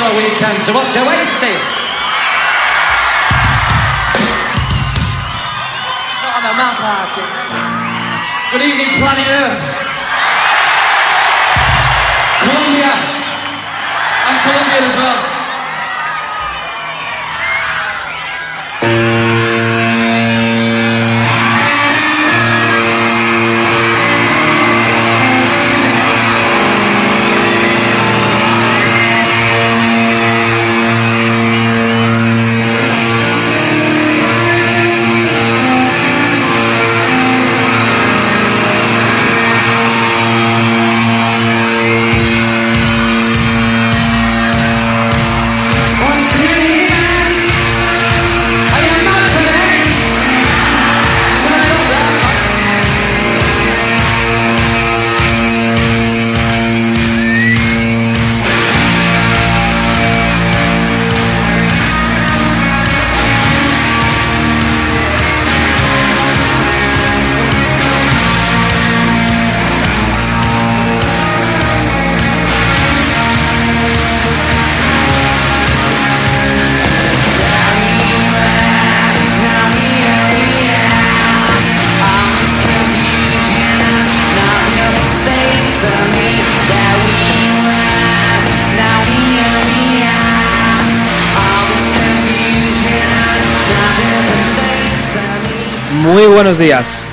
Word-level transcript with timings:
To 0.00 0.72
watch 0.74 0.94
Oasis. 0.96 1.64
Not 6.22 6.36
on 6.36 6.42
the 6.42 6.54
map. 6.54 6.78
Good 8.52 8.62
evening, 8.62 9.00
planet 9.00 9.26
Earth. 9.28 9.67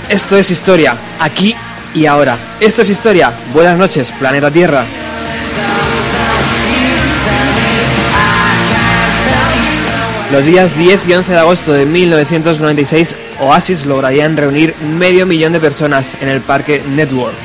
Esto 0.10 0.38
es 0.38 0.52
historia, 0.52 0.96
aquí 1.20 1.56
y 1.96 2.06
ahora. 2.06 2.38
Esto 2.60 2.84
es 2.84 2.90
historia. 2.90 3.34
Buenas 3.52 3.80
noches, 3.80 4.12
planeta 4.12 4.52
Tierra. 4.52 4.86
Los 10.32 10.46
días 10.46 10.78
10 10.78 11.08
y 11.08 11.14
11 11.14 11.32
de 11.32 11.40
agosto 11.40 11.72
de 11.72 11.86
1996, 11.88 13.16
Oasis 13.40 13.88
lograrían 13.88 14.38
reunir 14.38 14.76
medio 15.00 15.26
millón 15.26 15.54
de 15.54 15.60
personas 15.60 16.16
en 16.22 16.28
el 16.28 16.42
parque 16.42 16.84
Network. 16.88 17.36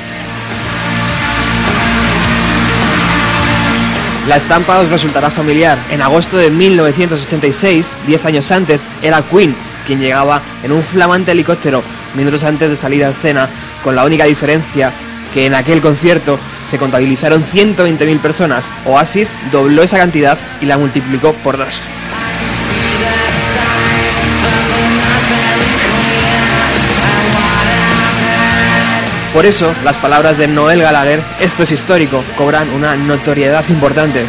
La 4.27 4.35
estampa 4.35 4.77
os 4.77 4.89
resultará 4.89 5.31
familiar. 5.31 5.79
En 5.89 6.03
agosto 6.03 6.37
de 6.37 6.51
1986, 6.51 7.95
10 8.05 8.25
años 8.25 8.51
antes, 8.51 8.85
era 9.01 9.23
Queen 9.23 9.55
quien 9.85 9.99
llegaba 9.99 10.41
en 10.63 10.71
un 10.71 10.83
flamante 10.83 11.31
helicóptero 11.31 11.83
minutos 12.15 12.43
antes 12.43 12.69
de 12.69 12.75
salir 12.75 13.03
a 13.03 13.09
escena 13.09 13.47
con 13.83 13.95
la 13.95 14.05
única 14.05 14.25
diferencia 14.25 14.91
que 15.33 15.45
en 15.45 15.55
aquel 15.55 15.81
concierto 15.81 16.39
se 16.67 16.77
contabilizaron 16.77 17.43
120.000 17.43 18.19
personas. 18.19 18.71
Oasis 18.85 19.37
dobló 19.51 19.83
esa 19.83 19.97
cantidad 19.97 20.37
y 20.59 20.65
la 20.65 20.77
multiplicó 20.77 21.33
por 21.33 21.57
dos. 21.57 21.81
Por 29.33 29.45
eso, 29.45 29.73
las 29.85 29.97
palabras 29.97 30.37
de 30.37 30.49
Noel 30.49 30.81
Gallagher, 30.81 31.21
esto 31.39 31.63
es 31.63 31.71
histórico, 31.71 32.21
cobran 32.37 32.69
una 32.71 32.97
notoriedad 32.97 33.63
importante. 33.69 34.25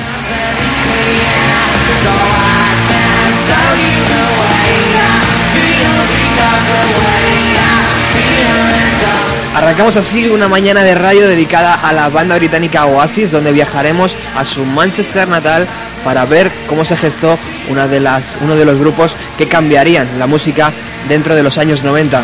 Arrancamos 9.54 9.98
así 9.98 10.28
una 10.28 10.48
mañana 10.48 10.82
de 10.82 10.94
radio 10.94 11.28
dedicada 11.28 11.74
a 11.74 11.92
la 11.92 12.08
banda 12.08 12.36
británica 12.36 12.86
Oasis, 12.86 13.32
donde 13.32 13.52
viajaremos 13.52 14.16
a 14.34 14.46
su 14.46 14.64
Manchester 14.64 15.28
natal 15.28 15.66
para 16.04 16.24
ver 16.24 16.50
cómo 16.66 16.86
se 16.86 16.96
gestó 16.96 17.38
una 17.68 17.86
de 17.86 18.00
las, 18.00 18.38
uno 18.40 18.56
de 18.56 18.64
los 18.64 18.78
grupos 18.78 19.14
que 19.36 19.48
cambiarían 19.48 20.18
la 20.18 20.26
música 20.26 20.72
dentro 21.06 21.34
de 21.34 21.42
los 21.42 21.58
años 21.58 21.84
90. 21.84 22.22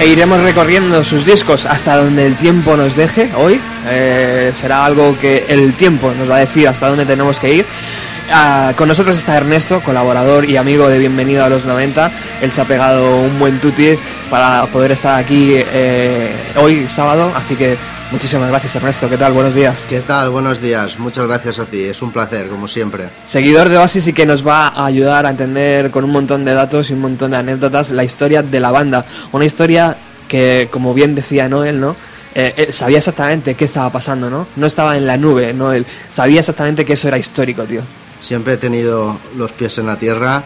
e 0.00 0.08
iremos 0.08 0.40
recorriendo 0.40 1.04
sus 1.04 1.26
discos 1.26 1.66
hasta 1.66 1.96
donde 1.96 2.24
el 2.26 2.36
tiempo 2.36 2.74
nos 2.74 2.96
deje 2.96 3.30
hoy. 3.36 3.60
Eh, 3.90 4.52
será 4.54 4.84
algo 4.84 5.16
que 5.18 5.44
el 5.48 5.74
tiempo 5.74 6.12
nos 6.18 6.30
va 6.30 6.36
a 6.36 6.40
decir 6.40 6.68
hasta 6.68 6.88
dónde 6.88 7.06
tenemos 7.06 7.38
que 7.38 7.54
ir. 7.54 7.66
Ah, 8.32 8.74
con 8.76 8.86
nosotros 8.86 9.18
está 9.18 9.36
Ernesto, 9.36 9.80
colaborador 9.80 10.48
y 10.48 10.56
amigo 10.56 10.88
de 10.88 10.98
Bienvenido 10.98 11.44
a 11.44 11.48
los 11.48 11.64
90. 11.64 12.10
Él 12.40 12.50
se 12.50 12.60
ha 12.60 12.64
pegado 12.64 13.16
un 13.16 13.38
buen 13.40 13.58
tuti 13.58 13.90
para 14.30 14.66
poder 14.66 14.92
estar 14.92 15.18
aquí 15.18 15.54
eh, 15.54 16.32
hoy 16.56 16.86
sábado, 16.88 17.32
así 17.34 17.56
que 17.56 17.76
Muchísimas 18.10 18.48
gracias 18.48 18.74
Ernesto, 18.74 19.08
¿qué 19.08 19.16
tal? 19.16 19.32
Buenos 19.32 19.54
días. 19.54 19.86
¿Qué 19.88 20.00
tal? 20.00 20.30
Buenos 20.30 20.60
días, 20.60 20.98
muchas 20.98 21.28
gracias 21.28 21.60
a 21.60 21.64
ti, 21.66 21.84
es 21.84 22.02
un 22.02 22.10
placer, 22.10 22.48
como 22.48 22.66
siempre. 22.66 23.04
Seguidor 23.24 23.68
de 23.68 23.78
Oasis 23.78 24.08
y 24.08 24.12
que 24.12 24.26
nos 24.26 24.44
va 24.44 24.66
a 24.66 24.86
ayudar 24.86 25.26
a 25.26 25.30
entender 25.30 25.92
con 25.92 26.02
un 26.02 26.10
montón 26.10 26.44
de 26.44 26.52
datos 26.52 26.90
y 26.90 26.94
un 26.94 27.02
montón 27.02 27.30
de 27.30 27.36
anécdotas 27.36 27.92
la 27.92 28.02
historia 28.02 28.42
de 28.42 28.58
la 28.58 28.72
banda. 28.72 29.04
Una 29.30 29.44
historia 29.44 29.96
que, 30.26 30.66
como 30.72 30.92
bien 30.92 31.14
decía 31.14 31.48
Noel, 31.48 31.80
¿no? 31.80 31.94
Eh, 32.34 32.54
eh, 32.56 32.72
sabía 32.72 32.98
exactamente 32.98 33.54
qué 33.54 33.64
estaba 33.64 33.90
pasando, 33.90 34.30
¿no? 34.30 34.46
No 34.56 34.66
estaba 34.66 34.96
en 34.96 35.06
la 35.06 35.16
nube, 35.16 35.52
Noel. 35.52 35.86
Sabía 36.08 36.40
exactamente 36.40 36.84
que 36.84 36.92
eso 36.92 37.08
era 37.08 37.18
histórico, 37.18 37.64
tío. 37.64 37.82
Siempre 38.20 38.54
he 38.54 38.56
tenido 38.56 39.18
los 39.36 39.52
pies 39.52 39.78
en 39.78 39.86
la 39.86 39.96
tierra 39.96 40.44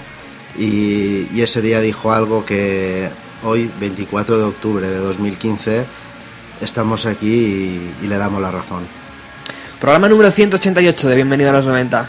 y, 0.56 1.28
y 1.34 1.42
ese 1.42 1.60
día 1.60 1.80
dijo 1.80 2.12
algo 2.12 2.44
que 2.46 3.10
hoy, 3.44 3.70
24 3.78 4.38
de 4.38 4.44
octubre 4.44 4.88
de 4.88 4.98
2015, 4.98 5.84
estamos 6.60 7.06
aquí 7.06 7.92
y, 8.02 8.06
le 8.06 8.16
damos 8.16 8.40
la 8.40 8.50
razón. 8.50 8.84
Programa 9.80 10.08
número 10.08 10.30
188 10.30 11.08
de 11.08 11.14
Bienvenido 11.14 11.50
a 11.50 11.52
los 11.52 11.66
90. 11.66 12.08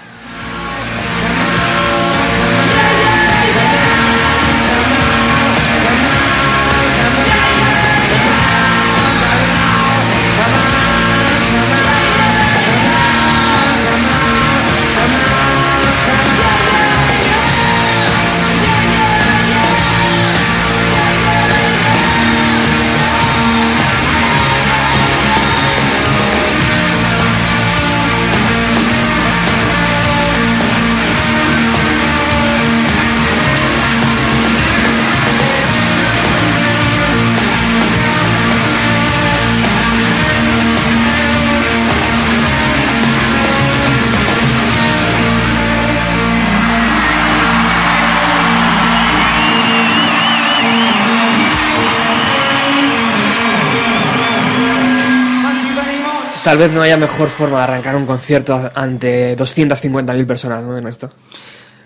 Tal 56.45 56.59
vez 56.59 56.71
no 56.71 56.83
haya 56.83 56.95
mejor 56.95 57.27
forma 57.27 57.57
de 57.57 57.63
arrancar 57.63 57.95
un 57.95 58.05
concierto 58.05 58.69
ante 58.75 59.35
250.000 59.35 60.27
personas, 60.27 60.63
¿no, 60.63 60.77
Ernesto? 60.77 61.09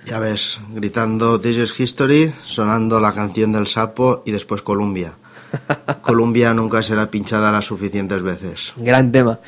Ya 0.06 0.20
ves, 0.20 0.60
gritando 0.72 1.40
This 1.40 1.56
is 1.56 1.80
History, 1.80 2.34
sonando 2.44 3.00
la 3.00 3.14
canción 3.14 3.54
del 3.54 3.68
sapo 3.68 4.22
y 4.26 4.32
después 4.34 4.62
Columbia. 4.62 5.14
Colombia 6.02 6.54
nunca 6.54 6.82
será 6.84 7.10
pinchada 7.10 7.52
las 7.52 7.66
suficientes 7.66 8.22
veces. 8.22 8.74
Gran 8.78 9.12
tema. 9.12 9.40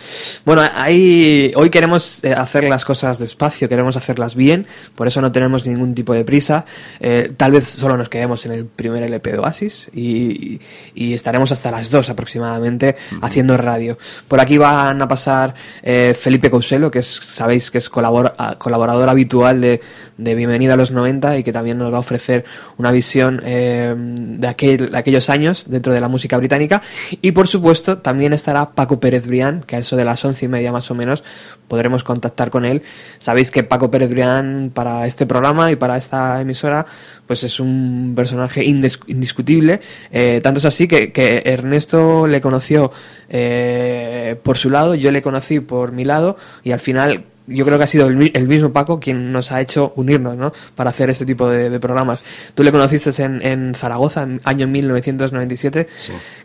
Bueno, 0.46 0.64
ahí, 0.76 1.52
hoy 1.56 1.70
queremos 1.70 2.24
eh, 2.24 2.34
hacer 2.34 2.68
las 2.68 2.86
cosas 2.86 3.20
despacio, 3.20 3.70
queremos 3.70 3.98
hacerlas 3.98 4.36
bien, 4.36 4.66
por 4.96 5.08
eso 5.08 5.22
no 5.22 5.32
tenemos 5.32 5.66
ningún 5.66 5.96
tipo 5.96 6.14
de 6.14 6.24
prisa. 6.24 6.66
Eh, 7.00 7.34
tal 7.38 7.52
vez 7.52 7.68
solo 7.68 7.98
nos 7.98 8.10
quedemos 8.10 8.46
en 8.46 8.54
el 8.54 8.66
primer 8.66 9.04
LP 9.04 9.32
de 9.32 9.40
Oasis 9.40 9.90
y, 9.94 10.60
estaremos 10.96 11.52
hasta 11.52 11.72
las 11.72 11.92
dos 11.92 12.10
aproximadamente 12.10 12.96
haciendo 13.22 13.58
radio. 13.58 13.98
Por 14.28 14.40
aquí 14.40 14.58
van 14.58 15.02
a 15.02 15.08
pasar 15.08 15.54
eh, 15.84 16.16
Felipe 16.18 16.50
Couselo, 16.50 16.90
que 16.90 17.00
es, 17.00 17.08
sabéis 17.08 17.70
que 17.70 17.80
es 17.80 17.90
colaborador 17.90 19.10
habitual 19.10 19.62
de, 19.62 19.82
de 20.18 20.36
Bienvenida 20.36 20.74
a 20.74 20.78
los 20.78 20.92
90 20.92 21.38
y 21.38 21.44
que 21.44 21.52
también 21.52 21.78
nos 21.78 21.92
va 21.92 21.98
a 21.98 22.00
ofrecer 22.00 22.46
una 22.78 22.92
visión 22.92 23.38
de, 23.38 24.48
aquel, 24.48 24.92
de 24.92 24.98
aquellos 24.98 25.30
años 25.30 25.66
dentro 25.68 25.91
de 25.92 26.02
la 26.02 26.08
música 26.08 26.38
británica. 26.38 26.82
Y 27.22 27.32
por 27.32 27.48
supuesto, 27.48 28.00
también 28.00 28.34
estará 28.34 28.72
Paco 28.72 29.00
Pérez 29.00 29.28
Brián, 29.28 29.64
que 29.66 29.76
a 29.76 29.80
eso 29.80 29.96
de 29.96 30.06
las 30.06 30.24
once 30.26 30.46
y 30.46 30.48
media 30.48 30.72
más 30.72 30.90
o 30.92 30.96
menos 30.96 31.24
podremos 31.68 32.04
contactar 32.04 32.50
con 32.50 32.66
él. 32.66 32.82
Sabéis 33.18 33.52
que 33.52 33.64
Paco 33.64 33.90
Pérez 33.90 34.10
Brián 34.10 34.72
para 34.74 35.06
este 35.06 35.26
programa 35.26 35.72
y 35.72 35.76
para 35.76 35.98
esta 35.98 36.42
emisora, 36.42 36.86
pues 37.28 37.44
es 37.44 37.60
un 37.60 38.14
personaje 38.16 38.64
indiscutible. 38.64 39.82
Eh, 40.12 40.42
tanto 40.44 40.60
es 40.60 40.66
así 40.66 40.88
que, 40.88 41.42
Ernesto 41.46 42.28
le 42.28 42.42
conoció 42.42 42.92
eh, 43.30 44.36
por 44.44 44.58
su 44.58 44.70
lado, 44.70 44.96
yo 44.96 45.12
le 45.12 45.22
conocí 45.22 45.60
por 45.60 45.92
mi 45.92 46.06
lado, 46.06 46.38
y 46.64 46.72
al 46.72 46.80
final 46.80 47.26
yo 47.48 47.66
creo 47.66 47.78
que 47.78 47.84
ha 47.84 47.88
sido 47.88 48.08
el, 48.08 48.48
mismo 48.48 48.72
Paco 48.72 49.00
quien 49.00 49.32
nos 49.32 49.52
ha 49.52 49.62
hecho 49.62 49.94
unirnos, 49.96 50.38
¿no? 50.38 50.52
Para 50.76 50.90
hacer 50.90 51.10
este 51.10 51.26
tipo 51.26 51.50
de, 51.50 51.80
programas. 51.80 52.24
Tú 52.54 52.64
le 52.64 52.72
conociste 52.72 53.24
en, 53.24 53.42
en 53.42 53.74
Zaragoza, 53.76 54.24
en 54.24 54.42
año 54.44 54.68
1997. 54.68 55.88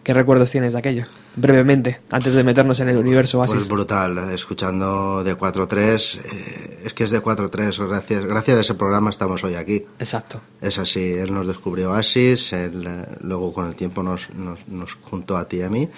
¿Qué 0.03 0.15
recuerdos 0.15 0.50
tienes 0.50 0.73
de 0.73 0.79
aquello? 0.79 1.05
Brevemente, 1.37 2.00
antes 2.11 2.33
de 2.33 2.43
meternos 2.43 2.81
en 2.81 2.88
el 2.88 2.97
universo 2.97 3.38
Oasis. 3.38 3.57
Pues 3.57 3.69
brutal, 3.69 4.31
escuchando 4.33 5.23
de 5.23 5.37
4-3. 5.37 6.21
Eh, 6.25 6.83
es 6.85 6.95
que 6.95 7.05
es 7.05 7.11
de 7.11 7.23
4-3. 7.23 7.87
Gracias, 7.87 8.25
gracias 8.25 8.57
a 8.57 8.61
ese 8.61 8.75
programa 8.75 9.11
estamos 9.11 9.45
hoy 9.45 9.55
aquí. 9.55 9.85
Exacto. 9.99 10.41
Es 10.61 10.79
así. 10.79 11.12
Él 11.12 11.33
nos 11.35 11.47
descubrió 11.47 11.91
Oasis, 11.91 12.53
él, 12.55 12.87
eh, 12.87 13.05
luego 13.21 13.53
con 13.53 13.67
el 13.67 13.75
tiempo 13.75 14.03
nos, 14.03 14.33
nos, 14.35 14.67
nos 14.69 14.95
juntó 14.95 15.37
a 15.37 15.47
ti 15.47 15.59
y 15.59 15.62
a 15.62 15.69
mí. 15.69 15.88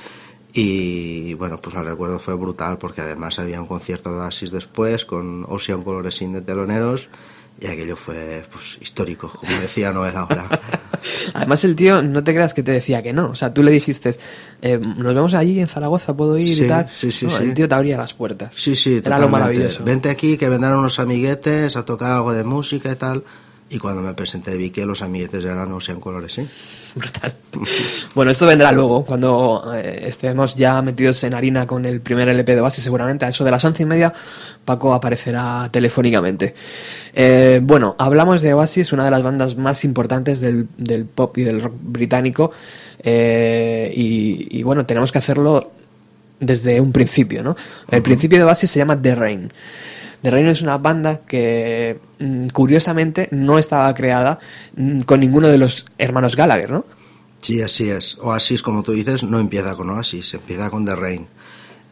Y 0.60 1.34
bueno, 1.34 1.56
pues 1.58 1.76
el 1.76 1.84
recuerdo 1.84 2.18
fue 2.18 2.34
brutal 2.34 2.78
porque 2.78 3.00
además 3.00 3.38
había 3.38 3.60
un 3.60 3.68
concierto 3.68 4.10
de 4.10 4.18
Oasis 4.18 4.50
después 4.50 5.04
con 5.04 5.44
Ocean 5.48 5.84
Coloresin 5.84 6.32
de 6.32 6.40
teloneros 6.40 7.10
y 7.60 7.66
aquello 7.68 7.94
fue 7.96 8.44
pues, 8.50 8.76
histórico, 8.80 9.28
como 9.28 9.52
decía 9.60 9.92
Noel 9.92 10.16
ahora. 10.16 10.48
Además 11.34 11.64
el 11.64 11.76
tío, 11.76 12.02
no 12.02 12.24
te 12.24 12.34
creas 12.34 12.54
que 12.54 12.64
te 12.64 12.72
decía 12.72 13.04
que 13.04 13.12
no. 13.12 13.30
O 13.30 13.34
sea, 13.36 13.54
tú 13.54 13.62
le 13.62 13.70
dijiste, 13.70 14.10
eh, 14.60 14.80
nos 14.80 15.14
vemos 15.14 15.34
allí 15.34 15.60
en 15.60 15.68
Zaragoza, 15.68 16.16
puedo 16.16 16.36
ir 16.36 16.64
y 16.64 16.66
tal. 16.66 16.90
Sí, 16.90 17.12
sí, 17.12 17.28
El 17.40 17.54
tío 17.54 17.68
te 17.68 17.74
abría 17.76 17.96
las 17.96 18.14
puertas. 18.14 18.52
Sí, 18.56 18.74
sí, 18.74 19.00
Era 19.04 19.20
lo 19.20 19.28
maravilloso. 19.28 19.84
Vente 19.84 20.10
aquí, 20.10 20.36
que 20.36 20.48
vendrán 20.48 20.74
unos 20.74 20.98
amiguetes 20.98 21.76
a 21.76 21.84
tocar 21.84 22.10
algo 22.10 22.32
de 22.32 22.42
música 22.42 22.90
y 22.90 22.96
tal. 22.96 23.22
Y 23.70 23.78
cuando 23.78 24.00
me 24.00 24.14
presenté 24.14 24.56
vi 24.56 24.70
que 24.70 24.86
los 24.86 25.02
amiguetes 25.02 25.44
eran 25.44 25.70
Ocean 25.72 26.00
Colores, 26.00 26.32
¿sí? 26.32 26.48
Brutal. 26.94 27.34
bueno, 28.14 28.30
esto 28.30 28.46
vendrá 28.46 28.72
luego, 28.72 29.04
cuando 29.04 29.72
eh, 29.74 30.04
estemos 30.06 30.54
ya 30.54 30.80
metidos 30.80 31.22
en 31.24 31.34
harina 31.34 31.66
con 31.66 31.84
el 31.84 32.00
primer 32.00 32.30
LP 32.30 32.54
de 32.54 32.60
base, 32.62 32.80
seguramente 32.80 33.26
a 33.26 33.28
eso 33.28 33.44
de 33.44 33.50
las 33.50 33.62
once 33.66 33.82
y 33.82 33.86
media, 33.86 34.12
Paco 34.64 34.94
aparecerá 34.94 35.68
telefónicamente. 35.70 36.54
Eh, 37.12 37.60
bueno, 37.62 37.94
hablamos 37.98 38.40
de 38.40 38.54
Oasis, 38.54 38.92
una 38.94 39.04
de 39.04 39.10
las 39.10 39.22
bandas 39.22 39.56
más 39.56 39.84
importantes 39.84 40.40
del, 40.40 40.66
pop 41.14 41.36
y 41.36 41.44
del 41.44 41.60
rock 41.60 41.74
británico, 41.78 42.50
eh, 43.00 43.92
y, 43.94 44.62
bueno, 44.62 44.86
tenemos 44.86 45.12
que 45.12 45.18
hacerlo 45.18 45.72
desde 46.40 46.80
un 46.80 46.92
principio, 46.92 47.42
¿no? 47.42 47.56
El 47.90 48.00
principio 48.00 48.38
de 48.38 48.44
Oasis 48.44 48.70
se 48.70 48.78
llama 48.78 49.00
The 49.00 49.14
Rain. 49.14 49.52
The 50.22 50.30
Rain 50.30 50.46
es 50.48 50.62
una 50.62 50.78
banda 50.78 51.20
que 51.20 51.98
mm, 52.18 52.48
curiosamente 52.48 53.28
no 53.30 53.58
estaba 53.58 53.92
creada 53.94 54.38
mm, 54.76 55.02
con 55.02 55.20
ninguno 55.20 55.48
de 55.48 55.58
los 55.58 55.86
hermanos 55.98 56.36
Gallagher, 56.36 56.70
¿no? 56.70 56.84
Sí, 57.40 57.62
así 57.62 57.88
es. 57.88 58.18
Oasis, 58.20 58.62
como 58.62 58.82
tú 58.82 58.92
dices, 58.92 59.22
no 59.22 59.38
empieza 59.38 59.76
con 59.76 59.90
Oasis, 59.90 60.34
empieza 60.34 60.70
con 60.70 60.84
The 60.84 60.96
Rain. 60.96 61.26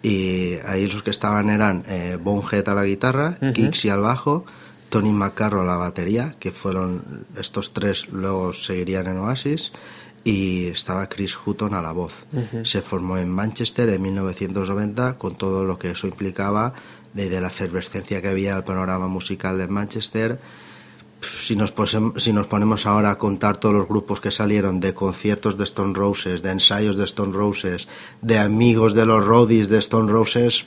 Y 0.03 0.55
ahí 0.67 0.89
los 0.89 1.03
que 1.03 1.11
estaban 1.11 1.51
eran 1.51 1.85
eh, 1.89 2.19
Bonehead 2.21 2.69
a 2.69 2.75
la 2.75 2.85
guitarra. 2.85 3.39
Kixi 3.55 3.89
al 3.89 4.01
bajo, 4.01 4.45
Tony 4.89 5.11
McCarroll 5.11 5.69
a 5.69 5.73
la 5.73 5.77
batería, 5.77 6.35
que 6.39 6.53
fueron 6.53 7.27
estos 7.39 7.73
tres, 7.73 8.09
luego 8.11 8.53
seguirían 8.53 9.07
en 9.07 9.19
Oasis, 9.19 9.73
y 10.25 10.67
estaba 10.67 11.09
Chris 11.09 11.39
Hutton 11.45 11.75
a 11.75 11.83
la 11.83 11.93
voz. 11.93 12.27
Se 12.65 12.83
formó 12.83 13.17
en 13.17 13.31
Manchester 13.31 13.89
en 13.89 14.03
1990 14.03 15.19
con 15.19 15.37
todo 15.37 15.65
lo 15.65 15.79
que 15.79 15.91
eso 15.93 16.09
implicaba 16.09 16.75
de, 17.15 17.29
de 17.29 17.41
la 17.41 17.49
efervescencia 17.49 18.21
que 18.23 18.29
había 18.29 18.57
el 18.57 18.65
panorama 18.65 19.09
musical 19.09 19.59
de 19.59 19.69
Manchester. 19.69 20.39
Si 21.21 21.57
nos, 21.57 21.75
posem- 21.75 22.19
si 22.19 22.33
nos 22.33 22.47
ponemos 22.47 22.85
ahora 22.87 23.11
a 23.11 23.19
contar 23.19 23.57
todos 23.57 23.75
los 23.75 23.89
grupos 23.89 24.21
que 24.21 24.31
salieron 24.31 24.81
de 24.81 24.93
conciertos 24.95 25.57
de 25.57 25.65
Stone 25.65 25.95
Roses, 25.95 26.43
de 26.43 26.51
ensayos 26.51 26.97
de 26.97 27.05
Stone 27.05 27.33
Roses, 27.33 27.89
de 28.21 28.39
amigos 28.39 28.95
de 28.95 29.07
los 29.07 29.25
roadies 29.25 29.69
de 29.71 29.79
Stone 29.79 30.13
Roses, 30.13 30.67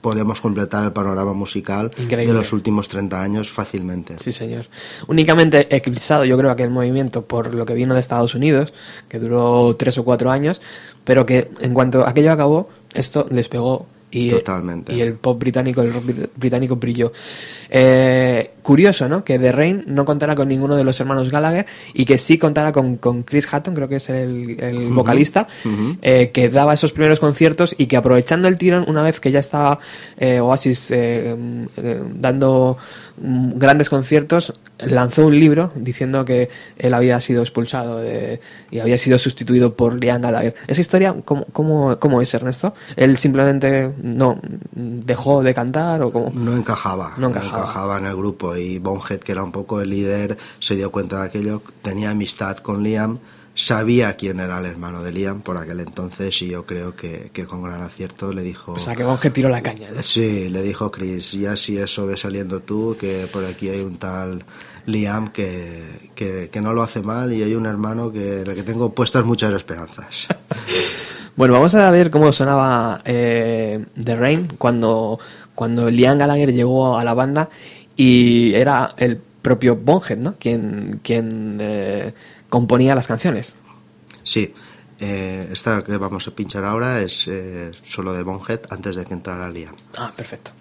podemos 0.00 0.40
completar 0.40 0.84
el 0.84 0.92
panorama 0.92 1.32
musical 1.32 1.90
Increíble. 1.98 2.32
de 2.32 2.38
los 2.38 2.52
últimos 2.52 2.88
30 2.88 3.22
años 3.22 3.50
fácilmente. 3.50 4.18
Sí, 4.18 4.32
señor. 4.32 4.66
Únicamente 5.06 5.74
eclipsado, 5.74 6.24
yo 6.24 6.36
creo, 6.36 6.50
aquel 6.50 6.70
movimiento 6.70 7.22
por 7.24 7.54
lo 7.54 7.64
que 7.64 7.74
vino 7.74 7.94
de 7.94 8.00
Estados 8.00 8.34
Unidos, 8.34 8.74
que 9.08 9.18
duró 9.18 9.74
tres 9.76 9.96
o 9.98 10.04
cuatro 10.04 10.30
años, 10.30 10.60
pero 11.04 11.24
que 11.24 11.50
en 11.60 11.72
cuanto 11.72 12.06
aquello 12.06 12.32
acabó, 12.32 12.68
esto 12.92 13.26
despegó 13.30 13.86
y, 14.14 14.28
Totalmente. 14.30 14.92
y 14.94 15.00
el 15.00 15.14
pop 15.14 15.38
británico, 15.40 15.82
el 15.82 15.92
rock 15.92 16.04
brit- 16.04 16.28
británico 16.36 16.76
brilló. 16.76 17.12
Eh, 17.68 18.52
curioso, 18.62 19.08
¿no? 19.08 19.24
Que 19.24 19.38
The 19.40 19.50
Rain 19.50 19.82
no 19.88 20.04
contara 20.04 20.36
con 20.36 20.46
ninguno 20.46 20.76
de 20.76 20.84
los 20.84 20.98
hermanos 21.00 21.30
Gallagher 21.30 21.66
y 21.92 22.04
que 22.04 22.16
sí 22.16 22.38
contara 22.38 22.70
con, 22.70 22.96
con 22.96 23.24
Chris 23.24 23.52
Hatton, 23.52 23.74
creo 23.74 23.88
que 23.88 23.96
es 23.96 24.08
el, 24.08 24.56
vocalista, 24.92 25.48
eh, 26.00 26.30
que 26.32 26.48
daba 26.48 26.74
esos 26.74 26.92
primeros 26.92 27.18
conciertos 27.18 27.74
y 27.76 27.86
que 27.86 27.96
aprovechando 27.96 28.46
el 28.46 28.56
tirón, 28.56 28.84
una 28.88 29.02
vez 29.02 29.18
que 29.18 29.32
ya 29.32 29.40
estaba 29.40 29.80
eh, 30.16 30.38
Oasis 30.40 30.90
eh, 30.92 31.34
dando 32.14 32.78
grandes 33.16 33.88
conciertos, 33.88 34.52
lanzó 34.78 35.26
un 35.26 35.38
libro 35.38 35.70
diciendo 35.76 36.24
que 36.24 36.48
él 36.78 36.94
había 36.94 37.20
sido 37.20 37.42
expulsado 37.42 37.98
de- 37.98 38.40
y 38.70 38.80
había 38.80 38.98
sido 38.98 39.18
sustituido 39.18 39.74
por 39.74 40.02
Liam 40.02 40.20
Gallagher. 40.20 40.54
Esa 40.66 40.80
historia, 40.80 41.14
¿cómo, 41.24 41.46
cómo, 41.52 41.98
cómo 41.98 42.20
es, 42.22 42.34
Ernesto? 42.34 42.72
¿Él 42.96 43.16
simplemente 43.16 43.92
no 44.02 44.40
dejó 44.72 45.42
de 45.42 45.54
cantar 45.54 46.02
o 46.02 46.10
cómo? 46.12 46.30
No 46.34 46.56
encajaba, 46.56 47.14
No 47.16 47.28
encajaba. 47.28 47.98
en 47.98 48.06
el 48.06 48.16
grupo 48.16 48.56
y 48.56 48.78
Bonehead, 48.78 49.20
que 49.20 49.32
era 49.32 49.42
un 49.42 49.52
poco 49.52 49.80
el 49.80 49.90
líder, 49.90 50.36
se 50.58 50.74
dio 50.74 50.90
cuenta 50.90 51.20
de 51.20 51.26
aquello, 51.26 51.62
tenía 51.82 52.10
amistad 52.10 52.56
con 52.58 52.82
Liam, 52.82 53.18
sabía 53.54 54.16
quién 54.16 54.40
era 54.40 54.58
el 54.58 54.66
hermano 54.66 55.02
de 55.02 55.12
Liam 55.12 55.40
por 55.40 55.56
aquel 55.56 55.80
entonces 55.80 56.42
y 56.42 56.48
yo 56.48 56.66
creo 56.66 56.96
que, 56.96 57.30
que 57.32 57.46
con 57.46 57.62
gran 57.62 57.82
acierto 57.82 58.32
le 58.32 58.42
dijo... 58.42 58.72
O 58.72 58.78
sea, 58.78 58.94
que 58.94 59.04
Bonge 59.04 59.30
tiró 59.30 59.48
la 59.48 59.62
caña. 59.62 59.88
¿no? 59.94 60.02
Sí, 60.02 60.48
le 60.48 60.62
dijo 60.62 60.90
Chris, 60.90 61.32
ya 61.32 61.56
si 61.56 61.78
eso 61.78 62.06
ve 62.06 62.16
saliendo 62.16 62.60
tú, 62.60 62.96
que 62.98 63.26
por 63.32 63.44
aquí 63.44 63.68
hay 63.68 63.80
un 63.80 63.96
tal 63.96 64.44
Liam 64.86 65.28
que, 65.28 65.82
que, 66.14 66.50
que 66.50 66.60
no 66.60 66.72
lo 66.72 66.82
hace 66.82 67.00
mal 67.00 67.32
y 67.32 67.42
hay 67.42 67.54
un 67.54 67.66
hermano 67.66 68.12
que 68.12 68.42
en 68.42 68.48
el 68.48 68.54
que 68.54 68.62
tengo 68.62 68.90
puestas 68.90 69.24
muchas 69.24 69.54
esperanzas. 69.54 70.28
Bueno, 71.36 71.54
vamos 71.54 71.74
a 71.74 71.90
ver 71.90 72.12
cómo 72.12 72.32
sonaba 72.32 73.02
eh, 73.04 73.84
The 74.00 74.14
Rain 74.14 74.46
cuando, 74.56 75.18
cuando 75.56 75.90
Liam 75.90 76.16
Gallagher 76.16 76.52
llegó 76.52 76.96
a 76.96 77.02
la 77.02 77.12
banda 77.12 77.48
y 77.96 78.54
era 78.54 78.94
el 78.96 79.16
propio 79.16 79.74
Bonhead, 79.74 80.18
¿no? 80.18 80.36
Quien, 80.38 81.00
quien 81.02 81.58
eh, 81.60 82.14
componía 82.54 82.94
las 82.94 83.08
canciones. 83.08 83.56
Sí, 84.22 84.54
eh, 85.00 85.48
esta 85.50 85.82
que 85.82 85.96
vamos 85.96 86.28
a 86.28 86.30
pinchar 86.36 86.62
ahora 86.62 87.02
es 87.02 87.26
eh, 87.26 87.72
solo 87.82 88.12
de 88.12 88.22
Bonehead 88.22 88.60
antes 88.70 88.94
de 88.94 89.04
que 89.04 89.12
entrara 89.12 89.50
Liam. 89.50 89.74
Ah, 89.96 90.12
perfecto. 90.16 90.52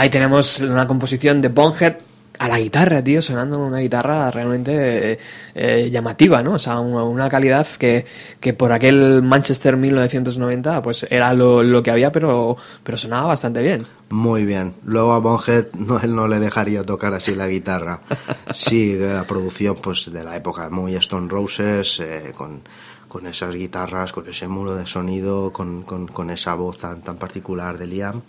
Ahí 0.00 0.08
tenemos 0.08 0.60
una 0.60 0.86
composición 0.86 1.42
de 1.42 1.48
Bonhead 1.48 1.96
a 2.38 2.48
la 2.48 2.58
guitarra, 2.58 3.04
tío, 3.04 3.20
sonando 3.20 3.58
una 3.58 3.80
guitarra 3.80 4.30
realmente 4.30 5.12
eh, 5.12 5.18
eh, 5.54 5.90
llamativa, 5.92 6.42
¿no? 6.42 6.54
O 6.54 6.58
sea, 6.58 6.80
una, 6.80 7.28
calidad 7.28 7.66
que, 7.78 8.06
que 8.40 8.54
por 8.54 8.72
aquel 8.72 9.20
Manchester 9.20 9.76
1990 9.76 10.80
pues 10.80 11.06
era 11.10 11.34
lo, 11.34 11.62
lo 11.62 11.82
que 11.82 11.90
había, 11.90 12.10
pero, 12.10 12.56
pero 12.82 12.96
sonaba 12.96 13.26
bastante 13.26 13.60
bien. 13.60 13.86
Muy 14.08 14.46
bien. 14.46 14.72
Luego 14.86 15.12
a 15.12 15.18
Bonhead 15.18 15.66
no, 15.74 16.00
él 16.00 16.14
no 16.14 16.26
le 16.28 16.40
dejaría 16.40 16.82
tocar 16.82 17.12
así 17.12 17.34
la 17.34 17.46
guitarra. 17.46 18.00
Sí, 18.54 18.96
la 18.98 19.24
producción 19.24 19.76
pues 19.82 20.10
de 20.10 20.24
la 20.24 20.34
época, 20.34 20.70
muy 20.70 20.94
Stone 20.94 21.28
Roses, 21.28 22.00
eh, 22.00 22.32
con, 22.34 22.62
con 23.06 23.26
esas 23.26 23.54
guitarras, 23.54 24.14
con 24.14 24.26
ese 24.26 24.48
muro 24.48 24.74
de 24.76 24.86
sonido, 24.86 25.52
con, 25.52 25.82
con, 25.82 26.06
con 26.06 26.30
esa 26.30 26.54
voz 26.54 26.78
tan, 26.78 27.02
tan 27.02 27.18
particular 27.18 27.76
de 27.76 27.86
Liam. 27.86 28.22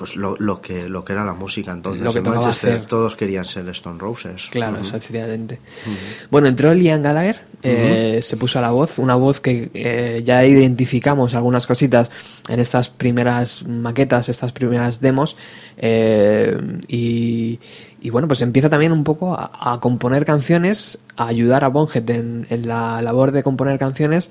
Pues 0.00 0.16
lo, 0.16 0.34
lo, 0.38 0.62
que, 0.62 0.88
lo 0.88 1.04
que 1.04 1.12
era 1.12 1.26
la 1.26 1.34
música 1.34 1.72
entonces. 1.72 2.02
Lo 2.02 2.10
que 2.10 2.20
en 2.20 2.24
tocaba 2.24 2.42
Manchester 2.42 2.76
hacer. 2.76 2.86
todos 2.88 3.16
querían 3.16 3.44
ser 3.44 3.68
Stone 3.68 3.98
Roses. 3.98 4.48
Claro, 4.50 4.76
Ujú. 4.76 4.84
sencillamente. 4.84 5.58
Bueno, 6.30 6.48
entró 6.48 6.72
Liam 6.72 7.02
Gallagher, 7.02 7.38
eh, 7.62 8.20
se 8.22 8.38
puso 8.38 8.58
a 8.58 8.62
la 8.62 8.70
voz, 8.70 8.98
una 8.98 9.14
voz 9.16 9.42
que 9.42 9.70
eh, 9.74 10.22
ya 10.24 10.42
identificamos 10.46 11.34
algunas 11.34 11.66
cositas 11.66 12.10
en 12.48 12.60
estas 12.60 12.88
primeras 12.88 13.62
maquetas, 13.66 14.30
estas 14.30 14.52
primeras 14.52 15.02
demos, 15.02 15.36
eh, 15.76 16.56
y, 16.88 17.60
y 18.00 18.08
bueno, 18.08 18.26
pues 18.26 18.40
empieza 18.40 18.70
también 18.70 18.92
un 18.92 19.04
poco 19.04 19.34
a, 19.34 19.50
a 19.74 19.80
componer 19.80 20.24
canciones, 20.24 20.98
a 21.18 21.26
ayudar 21.26 21.62
a 21.62 21.68
Bonhead 21.68 22.08
en, 22.08 22.46
en 22.48 22.66
la 22.66 23.02
labor 23.02 23.32
de 23.32 23.42
componer 23.42 23.78
canciones 23.78 24.30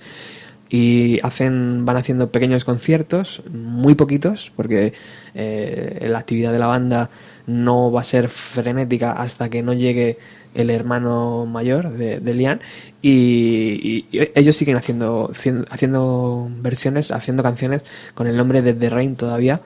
y 0.69 1.19
hacen 1.23 1.83
van 1.85 1.97
haciendo 1.97 2.31
pequeños 2.31 2.63
conciertos 2.63 3.41
muy 3.51 3.95
poquitos 3.95 4.51
porque 4.55 4.93
eh, 5.33 6.05
la 6.09 6.19
actividad 6.19 6.51
de 6.51 6.59
la 6.59 6.67
banda 6.67 7.09
no 7.47 7.91
va 7.91 8.01
a 8.01 8.03
ser 8.03 8.29
frenética 8.29 9.13
hasta 9.13 9.49
que 9.49 9.63
no 9.63 9.73
llegue 9.73 10.19
el 10.53 10.69
hermano 10.69 11.45
mayor 11.47 11.91
de, 11.93 12.19
de 12.19 12.33
Liam 12.33 12.59
y, 13.01 14.05
y 14.11 14.29
ellos 14.35 14.55
siguen 14.55 14.77
haciendo 14.77 15.27
cien- 15.33 15.65
haciendo 15.69 16.49
versiones 16.59 17.11
haciendo 17.11 17.43
canciones 17.43 17.83
con 18.13 18.27
el 18.27 18.35
nombre 18.37 18.61
de 18.61 18.73
The 18.73 18.89
Rain 18.89 19.15
todavía. 19.15 19.61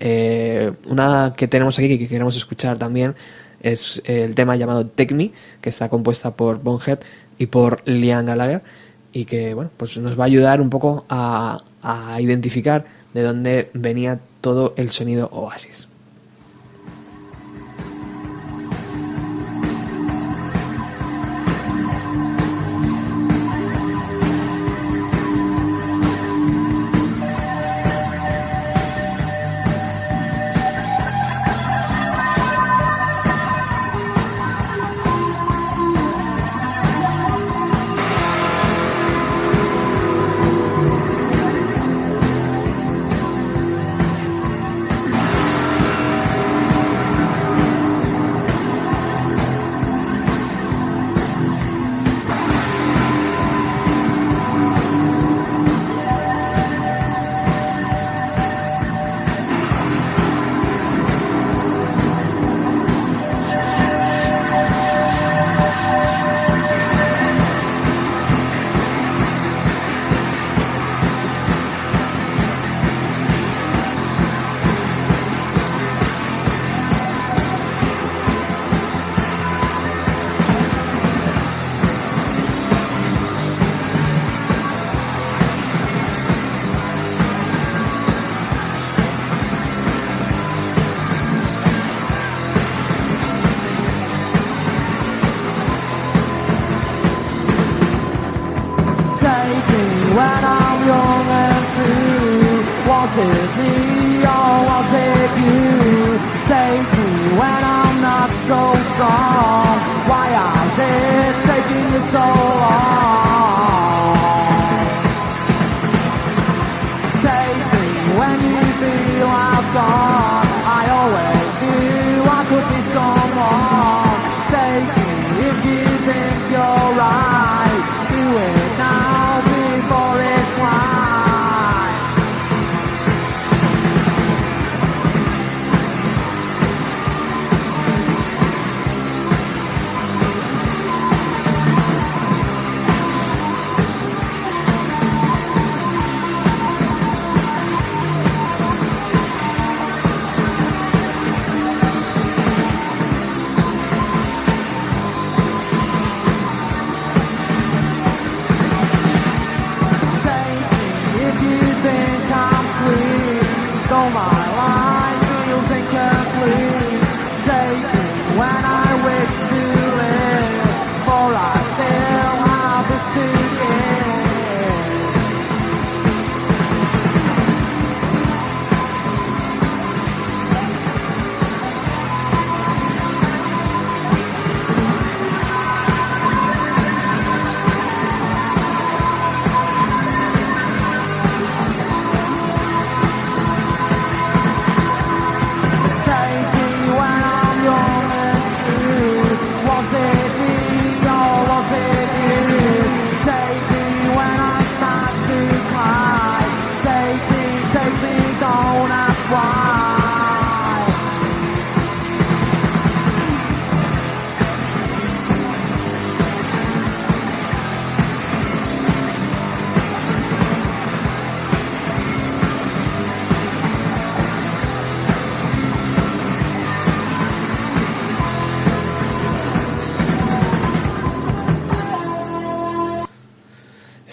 Eh, 0.00 0.72
una 0.86 1.34
que 1.36 1.48
tenemos 1.48 1.78
aquí 1.78 1.98
que 1.98 2.08
queremos 2.08 2.36
escuchar 2.36 2.78
también 2.78 3.14
es 3.62 4.02
el 4.04 4.34
tema 4.34 4.56
llamado 4.56 4.86
Take 4.86 5.14
Me 5.14 5.30
que 5.60 5.68
está 5.70 5.88
compuesta 5.88 6.32
por 6.32 6.62
Bonhead 6.62 6.98
y 7.38 7.46
por 7.46 7.82
Liam 7.86 8.26
Gallagher 8.26 8.62
y 9.12 9.24
que 9.24 9.54
bueno 9.54 9.70
pues 9.76 9.96
nos 9.98 10.18
va 10.18 10.24
a 10.24 10.26
ayudar 10.26 10.60
un 10.60 10.70
poco 10.70 11.04
a, 11.08 11.62
a 11.82 12.20
identificar 12.20 12.84
de 13.14 13.22
dónde 13.22 13.70
venía 13.74 14.20
todo 14.40 14.74
el 14.76 14.90
sonido 14.90 15.28
Oasis. 15.32 15.88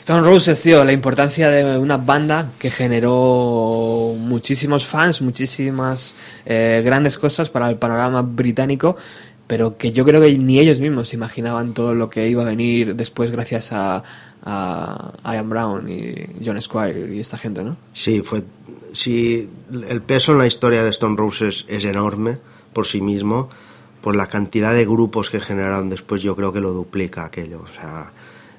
Stone 0.10 0.26
Roses, 0.26 0.60
tío, 0.60 0.84
la 0.84 0.92
importancia 0.92 1.52
de 1.52 1.78
una 1.78 1.98
banda 1.98 2.50
que 2.58 2.72
generó 2.72 4.16
muchísimos 4.18 4.84
fans, 4.84 5.22
muchísimas 5.22 6.16
eh, 6.48 6.82
grandes 6.84 7.20
cosas 7.20 7.52
para 7.52 7.70
el 7.70 7.76
panorama 7.76 8.24
británico, 8.24 8.96
pero 9.46 9.78
que 9.78 9.92
yo 9.92 10.04
creo 10.06 10.20
que 10.20 10.36
ni 10.36 10.58
ellos 10.58 10.80
mismos 10.80 11.14
imaginaban 11.14 11.76
todo 11.76 11.94
lo 11.94 12.10
que 12.10 12.28
iba 12.28 12.42
a 12.42 12.46
venir 12.46 12.96
después 12.96 13.30
gracias 13.30 13.72
a, 13.72 14.04
a 14.44 15.14
Ian 15.32 15.48
Brown 15.48 15.88
y 15.88 16.44
John 16.44 16.60
Squire 16.60 17.16
y 17.16 17.20
esta 17.20 17.38
gente, 17.38 17.64
¿no? 17.64 17.78
Sí, 17.94 18.22
fue. 18.24 18.42
Sí, 18.94 19.48
el 19.90 20.02
peso 20.02 20.32
en 20.32 20.40
la 20.40 20.48
historia 20.48 20.84
de 20.84 20.90
Stone 20.90 21.18
Roses 21.18 21.66
es 21.68 21.86
enorme 21.86 22.40
por 22.74 22.88
sí 22.88 23.00
mismo, 23.00 23.48
por 24.02 24.16
la 24.16 24.26
cantidad 24.26 24.74
de 24.74 24.86
grupos 24.86 25.30
que 25.30 25.40
generaron 25.40 25.88
después, 25.88 26.24
yo 26.24 26.36
creo 26.36 26.52
que 26.52 26.62
lo 26.62 26.74
duplica 26.74 27.26
aquello. 27.26 27.62
O 27.62 27.72
sea, 27.72 28.12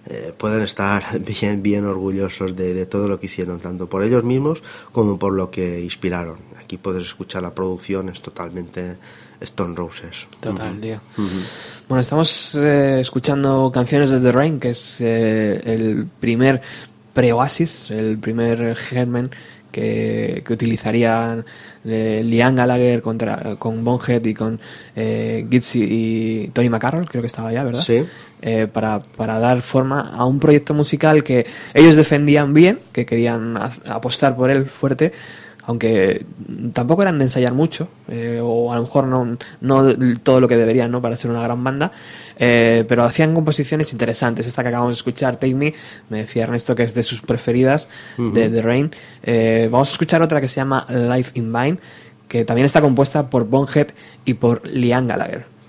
eh, 0.06 0.32
pueden 0.36 0.62
estar 0.62 1.02
bien, 1.40 1.62
bien 1.62 1.84
orgullosos 1.84 2.56
de, 2.56 2.74
de 2.74 2.86
todo 2.86 3.08
lo 3.08 3.20
que 3.20 3.26
hicieron, 3.26 3.60
tanto 3.60 3.88
por 3.88 4.02
ellos 4.02 4.24
mismos 4.24 4.62
como 4.92 5.18
por 5.18 5.32
lo 5.32 5.50
que 5.50 5.80
inspiraron. 5.80 6.38
Aquí 6.58 6.76
puedes 6.76 7.04
escuchar 7.04 7.42
la 7.42 7.54
producción, 7.54 8.08
es 8.08 8.20
totalmente 8.20 8.96
Stone 9.40 9.74
Roses. 9.74 10.26
Total, 10.40 10.78
tío. 10.78 11.00
Bueno, 11.88 12.00
estamos 12.00 12.54
eh, 12.54 13.00
escuchando 13.00 13.70
canciones 13.72 14.10
de 14.10 14.20
The 14.20 14.32
Rain, 14.32 14.60
que 14.60 14.70
es 14.70 15.00
eh, 15.00 15.60
el 15.64 16.06
primer 16.06 16.60
pre-Oasis, 17.12 17.90
el 17.90 18.18
primer 18.18 18.76
germen 18.76 19.30
que, 19.72 20.42
que 20.46 20.52
utilizarían 20.52 21.44
eh, 21.84 22.22
Liam 22.24 22.54
Gallagher 22.54 23.00
contra, 23.00 23.56
con 23.58 23.84
Bonhead 23.84 24.24
y 24.24 24.34
con 24.34 24.60
eh, 24.94 25.46
Gitzy 25.50 25.82
y 25.82 26.48
Tony 26.52 26.68
McCarroll, 26.68 27.08
creo 27.08 27.22
que 27.22 27.26
estaba 27.26 27.48
allá, 27.48 27.64
¿verdad? 27.64 27.80
Sí. 27.80 28.04
Eh, 28.42 28.66
para, 28.72 29.00
para 29.16 29.38
dar 29.38 29.60
forma 29.60 30.12
a 30.14 30.24
un 30.24 30.40
proyecto 30.40 30.72
musical 30.72 31.22
que 31.22 31.46
ellos 31.74 31.96
defendían 31.96 32.54
bien, 32.54 32.78
que 32.92 33.04
querían 33.04 33.58
apostar 33.86 34.34
por 34.34 34.50
él 34.50 34.64
fuerte, 34.64 35.12
aunque 35.70 36.26
tampoco 36.72 37.02
eran 37.02 37.18
de 37.18 37.26
ensayar 37.26 37.52
mucho, 37.52 37.86
eh, 38.08 38.40
o 38.42 38.72
a 38.72 38.76
lo 38.76 38.82
mejor 38.82 39.06
no, 39.06 39.36
no 39.60 40.16
todo 40.16 40.40
lo 40.40 40.48
que 40.48 40.56
deberían 40.56 40.90
¿no? 40.90 41.00
para 41.00 41.14
ser 41.14 41.30
una 41.30 41.42
gran 41.44 41.62
banda, 41.62 41.92
eh, 42.36 42.84
pero 42.88 43.04
hacían 43.04 43.34
composiciones 43.34 43.92
interesantes. 43.92 44.48
Esta 44.48 44.62
que 44.62 44.68
acabamos 44.70 44.96
de 44.96 44.98
escuchar, 44.98 45.36
Take 45.36 45.54
Me, 45.54 45.72
me 46.08 46.18
decía 46.18 46.42
Ernesto 46.42 46.74
que 46.74 46.82
es 46.82 46.92
de 46.92 47.04
sus 47.04 47.20
preferidas, 47.20 47.88
de 48.18 48.48
The 48.48 48.62
Rain. 48.62 48.90
Eh, 49.22 49.68
vamos 49.70 49.90
a 49.90 49.92
escuchar 49.92 50.22
otra 50.22 50.40
que 50.40 50.48
se 50.48 50.56
llama 50.56 50.84
Life 50.88 51.30
in 51.34 51.52
Vine, 51.52 51.78
que 52.26 52.44
también 52.44 52.66
está 52.66 52.80
compuesta 52.80 53.30
por 53.30 53.44
Bonhead 53.44 53.90
y 54.24 54.34
por 54.34 54.66
Liam 54.66 55.06
Gallagher. 55.06 55.59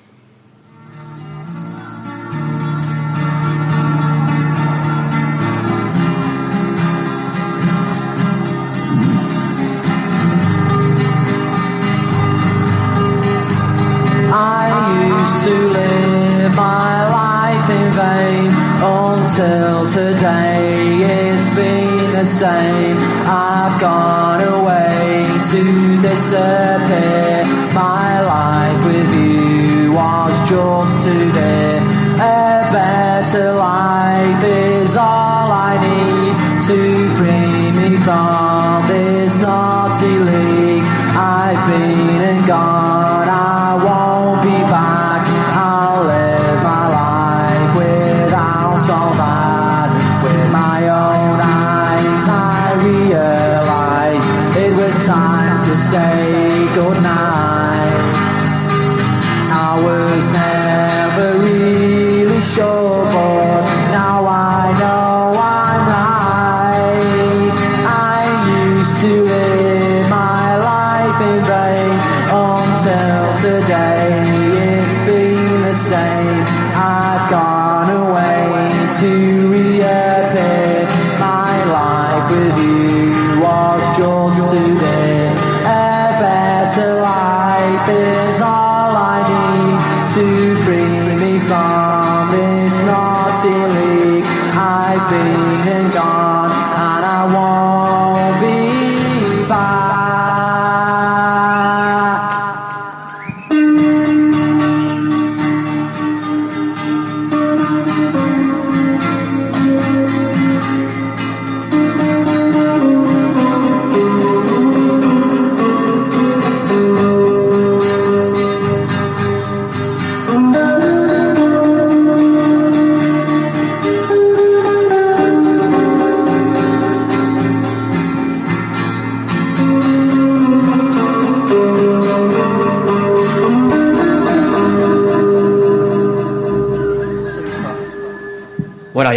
Until 19.31 19.87
today. 19.87 20.97
It's 21.03 21.55
been 21.55 22.11
the 22.11 22.25
same. 22.25 22.97
I've 23.25 23.79
gone 23.79 24.41
away 24.41 25.23
to 25.51 26.01
disappear. 26.01 27.45
My 27.73 28.21
life 28.21 28.85
with 28.85 29.13
you 29.15 29.93
was 29.93 30.49
just 30.49 31.07
today. 31.07 31.77
A 32.15 32.67
better 32.75 33.53
life 33.53 34.43
is 34.43 34.97
all 34.97 35.51
I 35.51 35.77
need 35.79 36.35
to 36.67 37.09
free 37.15 37.71
me 37.79 37.97
from 37.97 38.85
this 38.87 39.37
naughty 39.37 40.19
league. 40.29 40.83
I've 41.15 41.69
been 41.69 42.21
and 42.31 42.47
gone, 42.47 43.29
I 43.29 43.81
won't 43.83 44.00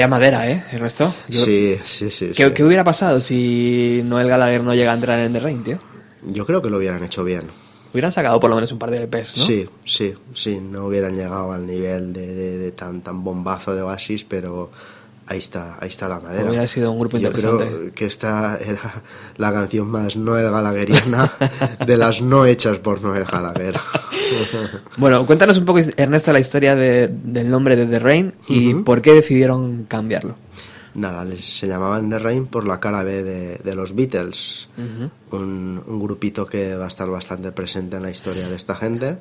Madera, 0.09 0.51
¿eh? 0.51 0.62
El 0.73 0.81
resto. 0.81 1.12
Yo- 1.29 1.40
Sí, 1.45 1.77
sí, 1.85 2.11
sí. 2.11 2.29
¿Qué, 2.37 2.47
sí. 2.47 2.53
qué 2.53 2.64
hubiera 2.64 2.85
pasado 2.85 3.21
si 3.21 4.01
Noel 4.05 4.29
Gallagher 4.29 4.62
no 4.62 4.75
llega 4.75 4.93
a 4.93 4.95
entrar 4.95 5.19
en 5.21 5.33
The 5.33 5.40
Rain, 5.40 5.62
tío? 5.64 5.79
Yo 6.23 6.47
creo 6.47 6.62
que 6.62 6.71
lo 6.71 6.79
hubieran 6.79 7.03
hecho 7.05 7.23
bien. 7.25 7.45
Hubieran 7.93 8.11
sacado 8.11 8.40
por 8.40 8.51
lo 8.51 8.57
menos 8.57 8.73
un 8.73 8.79
par 8.79 8.90
de 8.90 9.03
EPs, 9.05 9.37
¿no? 9.38 9.45
Sí, 9.45 9.69
sí, 9.85 10.14
sí. 10.35 10.59
No 10.61 10.87
hubieran 10.87 11.14
llegado 11.14 11.53
al 11.53 11.64
nivel 11.67 12.12
de, 12.12 12.27
de- 12.35 12.59
de 12.59 12.73
tan, 12.73 13.03
tan 13.03 13.23
bombazo 13.23 13.75
de 13.75 13.83
Oasis, 13.83 14.25
pero 14.25 14.71
ahí 15.27 15.39
está, 15.39 15.77
ahí 15.81 15.89
está 15.89 16.09
la 16.09 16.21
madera. 16.21 16.49
Hubiera 16.49 16.67
sido 16.67 16.91
un 16.93 16.99
grupo 16.99 17.17
Yo 17.19 17.29
interesante. 17.29 17.65
creo 17.67 17.93
que 17.95 18.07
esta 18.07 18.59
era 18.59 19.03
la 19.37 19.53
canción 19.53 19.89
más 19.89 20.17
Noel 20.17 20.51
Gallagheriana 20.51 21.33
de 21.87 21.97
las 21.97 22.23
no 22.23 22.45
hechas 22.47 22.79
por 22.79 23.01
Noel 23.03 23.25
Gallagher. 23.25 23.79
Bueno, 24.97 25.27
cuéntanos 25.27 25.59
un 25.59 25.65
poco, 25.65 25.81
Ernesto, 25.97 26.33
la 26.33 26.41
historia 26.41 26.75
de- 26.75 27.09
del 27.09 27.51
nombre 27.51 27.77
de 27.77 27.87
The 27.87 27.99
Rain 27.99 28.35
y 28.49 28.75
por 28.75 29.03
qué 29.03 29.13
decidieron 29.13 29.85
cambiarlo. 29.85 30.37
Nada, 30.95 31.25
les, 31.25 31.45
se 31.45 31.67
llamaban 31.67 32.09
The 32.09 32.19
Rain 32.21 32.47
por 32.47 32.67
la 32.67 32.81
cara 32.81 33.03
B 33.03 33.23
de, 33.23 33.57
de 33.59 33.75
los 33.75 33.95
Beatles, 33.95 34.69
un, 35.33 35.83
un 35.87 36.01
grupito 36.01 36.47
que 36.47 36.75
va 36.77 36.85
a 36.87 36.89
estar 36.89 37.09
bastante 37.11 37.53
presente 37.53 37.97
en 37.97 38.03
la 38.03 38.11
historia 38.11 38.49
de 38.49 38.57
esta 38.57 38.75
gente. 38.77 39.19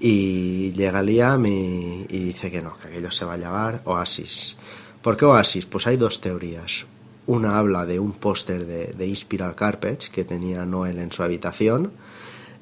Y 0.00 0.72
llega 0.72 1.00
Liam 1.02 1.46
y, 1.46 2.06
y 2.08 2.18
dice 2.24 2.50
que 2.50 2.60
no, 2.60 2.76
que 2.76 2.88
aquello 2.88 3.10
se 3.12 3.24
va 3.24 3.34
a 3.34 3.38
llamar 3.38 3.82
Oasis. 3.84 4.56
¿Por 5.02 5.16
qué 5.16 5.24
Oasis? 5.24 5.66
Pues 5.66 5.86
hay 5.86 5.96
dos 5.96 6.20
teorías. 6.20 6.86
Una 7.26 7.58
habla 7.58 7.86
de 7.86 7.98
un 7.98 8.12
póster 8.12 8.66
de, 8.66 8.86
de 8.86 9.06
Inspiral 9.06 9.54
Carpets 9.54 10.08
que 10.10 10.24
tenía 10.24 10.64
Noel 10.64 10.98
en 10.98 11.12
su 11.12 11.22
habitación. 11.22 11.92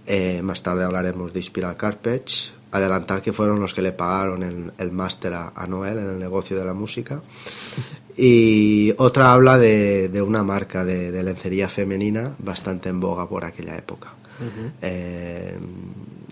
Eh, 0.07 0.41
más 0.43 0.63
tarde 0.63 0.85
hablaremos 0.85 1.33
de 1.33 1.41
Inspiral 1.41 1.77
Carpets. 1.77 2.55
Adelantar 2.73 3.21
que 3.21 3.33
fueron 3.33 3.61
los 3.61 3.75
que 3.75 3.83
le 3.83 3.93
pagaron 3.93 4.43
el, 4.43 4.73
el 4.79 4.93
máster 4.93 5.35
a, 5.35 5.53
a 5.55 5.67
Noel 5.67 5.99
en 5.99 6.09
el 6.09 6.19
negocio 6.19 6.57
de 6.59 6.65
la 6.65 6.75
música. 6.75 7.21
Y 8.23 8.93
otra 8.99 9.33
habla 9.33 9.57
de, 9.57 10.11
de 10.11 10.21
una 10.21 10.43
marca 10.43 10.85
de, 10.85 11.11
de 11.11 11.23
lencería 11.23 11.71
femenina 11.71 12.35
bastante 12.39 12.91
en 12.91 13.01
boga 13.01 13.27
por 13.27 13.47
aquella 13.47 13.79
época. 13.79 14.13
Eh, 14.83 15.57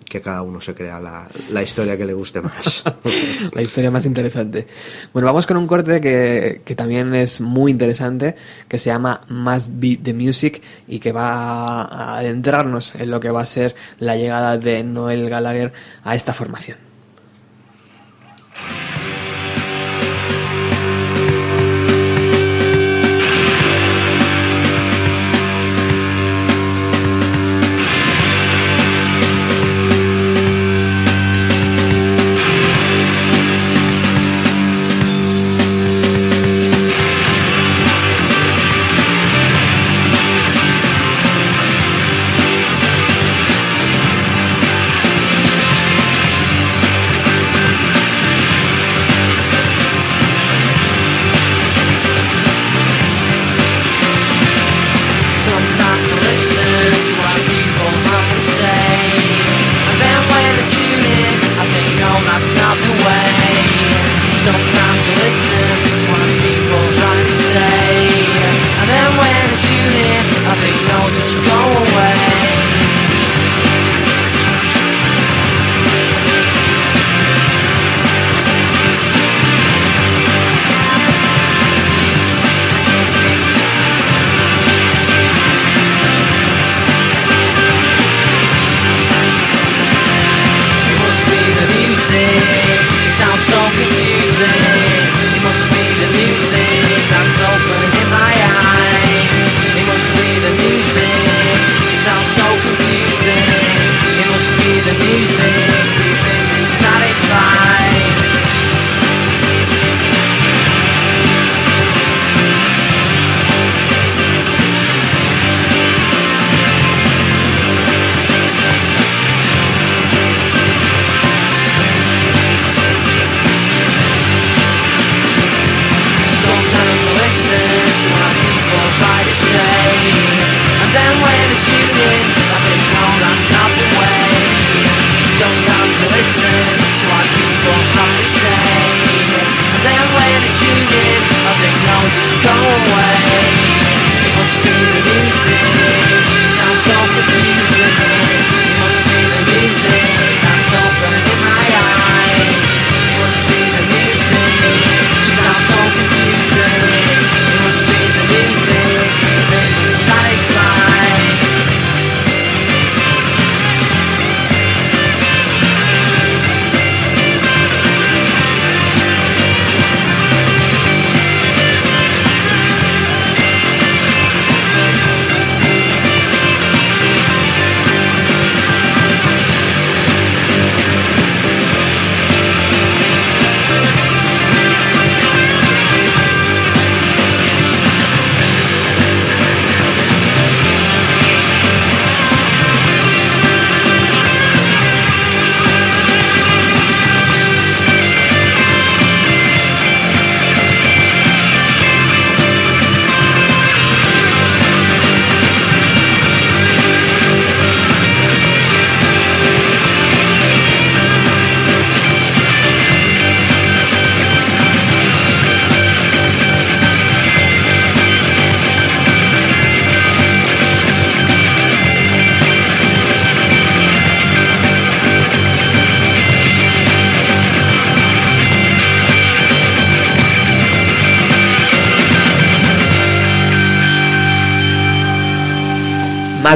que 0.08 0.20
cada 0.20 0.42
uno 0.42 0.60
se 0.60 0.74
crea 0.74 0.98
la, 0.98 1.26
la 1.52 1.62
historia 1.62 1.96
que 1.96 2.04
le 2.04 2.14
guste 2.14 2.40
más. 2.40 2.82
la 3.52 3.62
historia 3.62 3.90
más 3.90 4.06
interesante. 4.06 4.66
Bueno, 5.12 5.26
vamos 5.26 5.46
con 5.46 5.56
un 5.56 5.66
corte 5.66 6.00
que, 6.00 6.62
que 6.64 6.74
también 6.74 7.14
es 7.14 7.40
muy 7.40 7.70
interesante, 7.70 8.34
que 8.66 8.78
se 8.78 8.90
llama 8.90 9.22
Must 9.28 9.70
Be 9.72 9.98
the 10.02 10.14
Music 10.14 10.62
y 10.86 10.98
que 10.98 11.12
va 11.12 11.82
a 11.82 12.18
adentrarnos 12.18 12.94
en 12.94 13.10
lo 13.10 13.20
que 13.20 13.30
va 13.30 13.42
a 13.42 13.46
ser 13.46 13.74
la 13.98 14.16
llegada 14.16 14.56
de 14.56 14.82
Noel 14.82 15.28
Gallagher 15.28 15.72
a 16.04 16.14
esta 16.14 16.32
formación. 16.32 16.87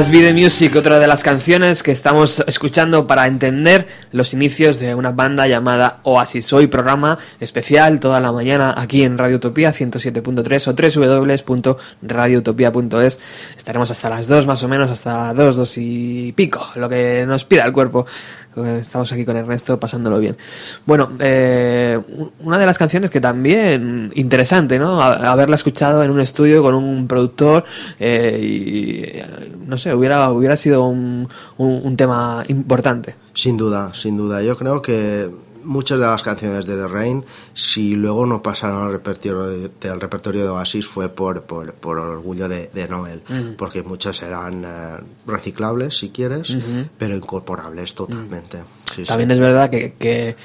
Video 0.09 0.33
Music, 0.33 0.75
otra 0.75 0.99
de 0.99 1.07
las 1.07 1.23
canciones 1.23 1.81
que 1.81 1.91
estamos 1.91 2.43
escuchando 2.45 3.07
para 3.07 3.25
entender 3.25 3.87
los 4.11 4.33
inicios 4.33 4.79
de 4.79 4.93
una 4.95 5.11
banda 5.11 5.47
llamada 5.47 5.99
Oasis. 6.03 6.51
Hoy 6.51 6.67
programa 6.67 7.17
especial 7.39 7.99
toda 7.99 8.19
la 8.19 8.31
mañana 8.31 8.75
aquí 8.77 9.03
en 9.03 9.17
Radio 9.17 9.37
Utopía 9.37 9.71
107.3 9.71 10.67
o 10.67 11.55
www.radioutopía.es. 12.03 13.19
Estaremos 13.55 13.91
hasta 13.91 14.09
las 14.09 14.27
2 14.27 14.45
más 14.45 14.61
o 14.63 14.67
menos, 14.67 14.91
hasta 14.91 15.33
2, 15.33 15.55
2 15.55 15.77
y 15.77 16.33
pico, 16.33 16.67
lo 16.75 16.89
que 16.89 17.25
nos 17.25 17.45
pida 17.45 17.63
el 17.65 17.71
cuerpo. 17.71 18.05
Estamos 18.55 19.11
aquí 19.11 19.25
con 19.25 19.35
Ernesto 19.35 19.79
pasándolo 19.79 20.19
bien. 20.19 20.37
Bueno, 20.85 21.09
eh, 21.19 21.99
una 22.39 22.57
de 22.57 22.65
las 22.65 22.77
canciones 22.77 23.09
que 23.09 23.19
también 23.19 24.11
interesante, 24.15 24.77
¿no? 24.79 25.01
Haberla 25.01 25.55
escuchado 25.55 26.03
en 26.03 26.11
un 26.11 26.19
estudio 26.19 26.61
con 26.61 26.75
un 26.75 27.07
productor 27.07 27.65
eh, 27.99 28.39
y 28.41 29.03
eh, 29.03 29.25
no 29.65 29.77
sé, 29.77 29.93
hubiera 29.93 30.31
hubiera 30.31 30.55
sido 30.55 30.85
un, 30.85 31.27
un 31.57 31.97
tema 31.97 32.43
importante. 32.47 33.15
Sin 33.33 33.57
duda, 33.57 33.93
sin 33.93 34.17
duda. 34.17 34.41
Yo 34.43 34.55
creo 34.55 34.81
que 34.81 35.29
muchas 35.63 35.99
de 35.99 36.05
las 36.05 36.23
canciones 36.23 36.65
de 36.65 36.75
The 36.75 36.87
Rain, 36.87 37.23
si 37.53 37.95
luego 37.95 38.25
no 38.25 38.41
pasaron 38.41 38.83
al 38.85 38.91
repertorio 38.91 39.43
de, 39.47 39.69
del 39.81 39.99
repertorio 40.01 40.43
de 40.43 40.49
Oasis, 40.49 40.85
fue 40.87 41.09
por, 41.09 41.43
por, 41.43 41.73
por 41.73 41.97
orgullo 41.97 42.47
de, 42.49 42.69
de 42.73 42.87
Noel, 42.87 43.21
porque 43.57 43.83
muchas 43.83 44.21
eran 44.21 44.63
eh, 44.65 44.67
reciclables, 45.27 45.97
si 45.97 46.09
quieres, 46.09 46.55
pero 46.97 47.15
incorporables 47.15 47.95
totalmente. 47.95 48.59
Sí, 48.95 49.03
También 49.03 49.29
sí. 49.29 49.33
es 49.33 49.39
verdad 49.39 49.69
que, 49.71 49.93
que, 49.93 50.35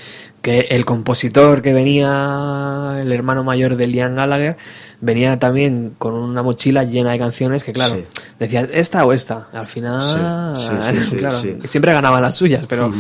que 0.40 0.60
el 0.70 0.84
compositor 0.86 1.60
que 1.60 1.74
venía, 1.74 2.96
el 3.00 3.12
hermano 3.12 3.44
mayor 3.44 3.76
de 3.76 3.86
Liam 3.86 4.14
Gallagher, 4.14 4.56
venía 5.00 5.38
también 5.38 5.94
con 5.98 6.14
una 6.14 6.42
mochila 6.42 6.84
llena 6.84 7.12
de 7.12 7.18
canciones 7.18 7.62
que, 7.64 7.72
claro, 7.72 7.96
Sí. 7.96 8.04
decías 8.38 8.68
esta 8.72 9.04
o 9.04 9.12
esta. 9.12 9.48
Al 9.52 9.66
final, 9.66 10.54
claro, 11.18 11.36
siempre 11.64 11.92
ganaban 11.92 12.22
las 12.22 12.36
suyas, 12.36 12.64
pero 12.66 12.90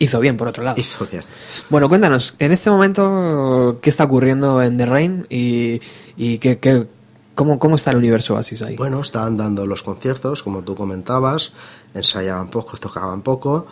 hizo 0.00 0.18
bien 0.18 0.36
por 0.36 0.48
otro 0.48 0.64
lado. 0.64 0.80
Hizo 0.80 1.06
bien. 1.06 1.22
Bueno, 1.68 1.88
cuéntanos, 1.88 2.34
en 2.40 2.50
este 2.50 2.70
momento, 2.70 3.78
¿qué 3.80 3.88
está 3.90 4.02
ocurriendo 4.04 4.60
en 4.62 4.76
The 4.76 4.86
Rain 4.86 5.26
y, 5.30 5.80
y 6.16 6.38
qué, 6.38 6.58
qué- 6.58 6.88
cómo, 7.36 7.60
cómo 7.60 7.76
está 7.76 7.92
el 7.92 7.98
universo 7.98 8.34
Oasis 8.34 8.62
ahí? 8.62 8.74
Bueno, 8.76 9.00
estaban 9.00 9.36
dando 9.36 9.64
los 9.66 9.82
conciertos, 9.84 10.42
como 10.42 10.62
tú 10.62 10.74
comentabas, 10.74 11.52
ensayaban 11.94 12.48
poco, 12.50 12.76
tocaban 12.78 13.22
poco, 13.22 13.66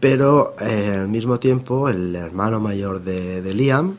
pero 0.00 0.54
eh, 0.60 0.98
al 1.00 1.08
mismo 1.08 1.38
tiempo 1.38 1.88
el 1.88 2.14
hermano 2.14 2.60
mayor 2.60 3.02
de, 3.02 3.40
de 3.40 3.54
Liam, 3.54 3.94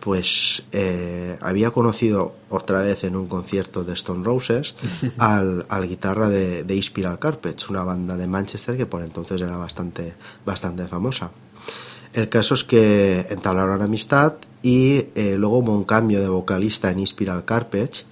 pues 0.00 0.62
eh, 0.72 1.36
había 1.40 1.70
conocido 1.70 2.34
otra 2.50 2.82
vez 2.82 3.04
en 3.04 3.16
un 3.16 3.26
concierto 3.28 3.84
de 3.84 3.94
Stone 3.94 4.24
Roses 4.24 4.74
al, 5.18 5.66
al 5.68 5.88
guitarra 5.88 6.28
de, 6.28 6.64
de 6.64 6.82
Spiral 6.82 7.18
Carpets, 7.18 7.68
una 7.68 7.82
banda 7.82 8.16
de 8.16 8.26
Manchester 8.26 8.76
que 8.76 8.86
por 8.86 9.02
entonces 9.02 9.40
era 9.40 9.56
bastante, 9.56 10.14
bastante 10.44 10.86
famosa. 10.86 11.30
El 12.14 12.28
caso 12.28 12.54
es 12.54 12.64
que 12.64 13.26
entablaron 13.28 13.82
amistad 13.82 14.34
y 14.62 15.06
eh, 15.14 15.36
luego 15.36 15.58
hubo 15.58 15.74
un 15.74 15.84
cambio 15.84 16.20
de 16.20 16.28
vocalista 16.28 16.90
en 16.90 17.00
Inspiral 17.00 17.44
Carpets 17.44 18.06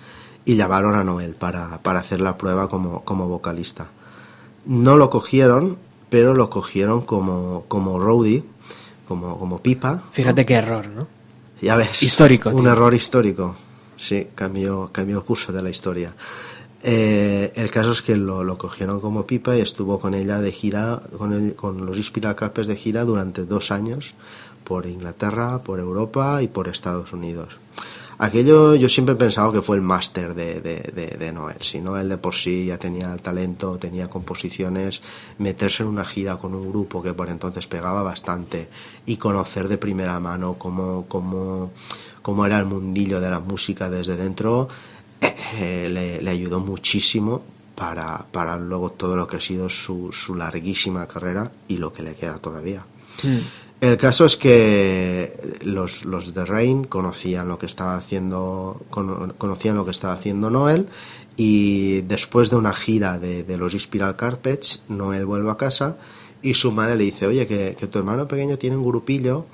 y 0.45 0.57
llamaron 0.57 0.95
a 0.95 1.03
Noel 1.03 1.35
para, 1.35 1.79
para 1.79 2.01
hacer 2.01 2.21
la 2.21 2.37
prueba 2.37 2.69
como, 2.69 3.05
como 3.05 3.27
vocalista. 3.27 3.89
No 4.65 4.97
lo 4.97 5.11
cogieron, 5.11 5.79
pero 6.09 6.35
lo 6.35 6.51
cogieron 6.51 7.03
como, 7.03 7.65
como 7.69 7.99
roadie, 7.99 8.45
como, 9.09 9.39
como 9.39 9.61
pipa. 9.61 10.03
Fíjate 10.13 10.45
qué 10.45 10.55
error, 10.55 10.89
¿no? 10.89 11.16
Ya 11.61 11.77
ves. 11.77 12.03
Histórico, 12.03 12.51
Un 12.51 12.63
tío. 12.63 12.73
error 12.73 12.95
histórico. 12.95 13.57
Sí, 13.97 14.29
cambió, 14.35 14.91
cambió 14.93 15.19
el 15.19 15.25
curso 15.25 15.53
de 15.53 15.63
la 15.63 15.71
historia. 15.71 16.15
Eh, 16.83 17.53
el 17.57 17.71
caso 17.71 17.93
es 17.93 18.03
que 18.03 18.17
lo, 18.17 18.45
lo 18.45 18.59
cogieron 18.59 19.01
como 19.01 19.27
pipa 19.27 19.57
y 19.57 19.61
estuvo 19.61 19.99
con 19.99 20.15
ella 20.15 20.41
de 20.41 20.53
gira, 20.53 21.01
con, 21.17 21.33
el- 21.33 21.55
con 21.57 21.85
los 21.87 21.97
Inspiral 21.97 22.37
Carpets 22.37 22.69
de 22.69 22.77
gira 22.77 23.05
durante 23.05 23.45
dos 23.45 23.71
años 23.71 24.15
por 24.65 24.87
Inglaterra, 24.87 25.63
por 25.63 25.81
Europa 25.81 26.43
y 26.43 26.49
por 26.49 26.69
Estados 26.69 27.13
Unidos. 27.13 27.57
Aquello 28.19 28.75
yo 28.75 28.89
siempre 28.89 29.15
he 29.15 29.19
pensado 29.19 29.53
que 29.53 29.61
fue 29.61 29.77
el 29.77 29.83
máster 29.83 30.35
de, 30.35 31.33
Noel. 31.35 31.59
Si 31.61 31.81
Noel 31.81 32.09
de 32.09 32.17
por 32.17 32.35
sí 32.35 32.67
ya 32.67 32.79
tenía 32.79 33.15
talento, 33.19 33.77
tenía 33.79 34.09
composiciones, 34.09 35.03
meterse 35.39 35.83
en 35.83 35.91
una 35.91 36.05
gira 36.05 36.37
con 36.37 36.55
un 36.55 36.71
grupo 36.71 37.03
que 37.03 37.13
por 37.13 37.29
entonces 37.29 37.67
pegaba 37.67 38.03
bastante 38.03 38.69
y 39.05 39.19
conocer 39.19 39.69
de 39.69 39.77
primera 39.77 40.19
mano 40.19 40.55
cómo, 40.55 41.05
cómo, 41.09 41.73
cómo 42.23 42.47
era 42.47 42.59
el 42.59 42.65
mundillo 42.65 43.21
de 43.21 43.31
la 43.31 43.41
música 43.41 43.91
desde 43.91 44.17
dentro, 44.17 44.69
eh, 45.21 46.21
le, 46.23 46.31
ayudó 46.31 46.61
muchísimo 46.61 47.43
para, 47.75 48.25
para 48.33 48.57
luego 48.57 48.93
todo 48.93 49.15
lo 49.17 49.27
que 49.27 49.37
ha 49.37 49.41
sido 49.41 49.69
su, 49.69 50.11
su 50.11 50.35
larguísima 50.35 51.07
carrera 51.07 51.51
y 51.69 51.77
lo 51.77 51.93
que 51.93 52.03
le 52.03 52.15
queda 52.15 52.39
todavía. 52.39 52.87
El 53.81 53.99
caso 53.99 54.25
es 54.25 54.37
que 54.39 55.59
los, 55.63 56.05
los 56.07 56.33
de 56.33 56.45
Rain 56.47 56.85
conocían 56.85 57.49
lo 57.49 57.59
que 57.59 57.67
estaba 57.67 57.97
haciendo 57.97 58.81
cono- 58.91 59.35
conocían 59.37 59.77
lo 59.77 59.85
que 59.85 59.91
estaba 59.91 60.15
haciendo 60.15 60.49
Noel 60.49 60.87
y 61.37 62.01
después 62.03 62.49
de 62.49 62.57
una 62.57 62.73
gira 62.73 63.19
de, 63.19 63.45
de 63.45 63.59
los 63.59 63.75
Spiral 63.75 64.17
Carpets 64.17 64.81
Noel 64.89 65.27
vuelve 65.27 65.51
a 65.51 65.57
casa 65.59 65.99
y 66.43 66.55
su 66.55 66.73
madre 66.73 66.97
le 66.97 67.05
dice 67.05 67.27
oye 67.27 67.47
que, 67.47 67.77
que 67.79 67.87
tu 67.87 67.99
hermano 67.99 68.27
pequeño 68.27 68.57
tiene 68.57 68.77
un 68.79 68.85
grupillo 68.87 69.45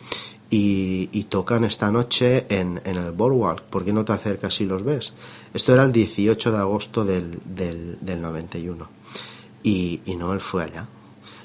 y, 0.51 1.09
y 1.13 1.25
tocan 1.25 1.65
esta 1.65 1.91
noche 1.91 2.47
en, 2.49 2.81
en 2.85 2.97
el 2.99 3.11
Boardwalk. 3.11 3.63
¿por 3.63 3.85
qué 3.85 3.93
no 3.93 4.05
te 4.05 4.13
acercas 4.13 4.61
y 4.61 4.67
los 4.67 4.85
ves? 4.85 5.13
esto 5.53 5.75
era 5.75 5.83
el 5.83 5.91
18 5.93 6.53
de 6.53 6.59
agosto 6.59 7.05
del, 7.05 7.41
del, 7.45 7.99
del 8.01 8.23
91 8.23 8.89
y, 9.65 10.01
y 10.07 10.15
Noel 10.15 10.41
fue 10.41 10.63
allá 10.63 10.87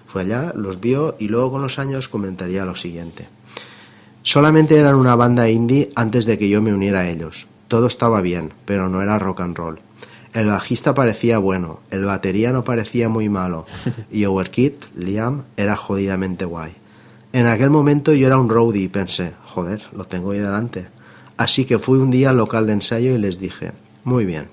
fue 0.07 0.23
allá, 0.23 0.53
los 0.55 0.79
vio 0.79 1.15
y 1.19 1.27
luego 1.27 1.51
con 1.51 1.61
los 1.61 1.79
años 1.79 2.07
comentaría 2.07 2.65
lo 2.65 2.75
siguiente. 2.75 3.27
Solamente 4.23 4.77
eran 4.77 4.95
una 4.95 5.15
banda 5.15 5.49
indie 5.49 5.91
antes 5.95 6.25
de 6.25 6.37
que 6.37 6.49
yo 6.49 6.61
me 6.61 6.73
uniera 6.73 7.01
a 7.01 7.09
ellos. 7.09 7.47
Todo 7.67 7.87
estaba 7.87 8.21
bien, 8.21 8.53
pero 8.65 8.89
no 8.89 9.01
era 9.01 9.19
rock 9.19 9.41
and 9.41 9.57
roll. 9.57 9.79
El 10.33 10.47
bajista 10.47 10.93
parecía 10.93 11.37
bueno, 11.37 11.79
el 11.91 12.05
batería 12.05 12.51
no 12.51 12.63
parecía 12.63 13.09
muy 13.09 13.29
malo 13.29 13.65
y 14.11 14.25
Our 14.25 14.49
Kid, 14.49 14.73
Liam, 14.95 15.43
era 15.55 15.75
jodidamente 15.75 16.45
guay. 16.45 16.73
En 17.33 17.47
aquel 17.47 17.69
momento 17.69 18.13
yo 18.13 18.27
era 18.27 18.37
un 18.37 18.49
roadie 18.49 18.83
y 18.83 18.87
pensé, 18.87 19.33
joder, 19.45 19.83
lo 19.93 20.05
tengo 20.05 20.31
ahí 20.31 20.39
delante. 20.39 20.87
Así 21.37 21.65
que 21.65 21.79
fui 21.79 21.99
un 21.99 22.11
día 22.11 22.31
al 22.31 22.37
local 22.37 22.67
de 22.67 22.73
ensayo 22.73 23.13
y 23.13 23.17
les 23.17 23.39
dije, 23.39 23.71
muy 24.03 24.25
bien, 24.25 24.47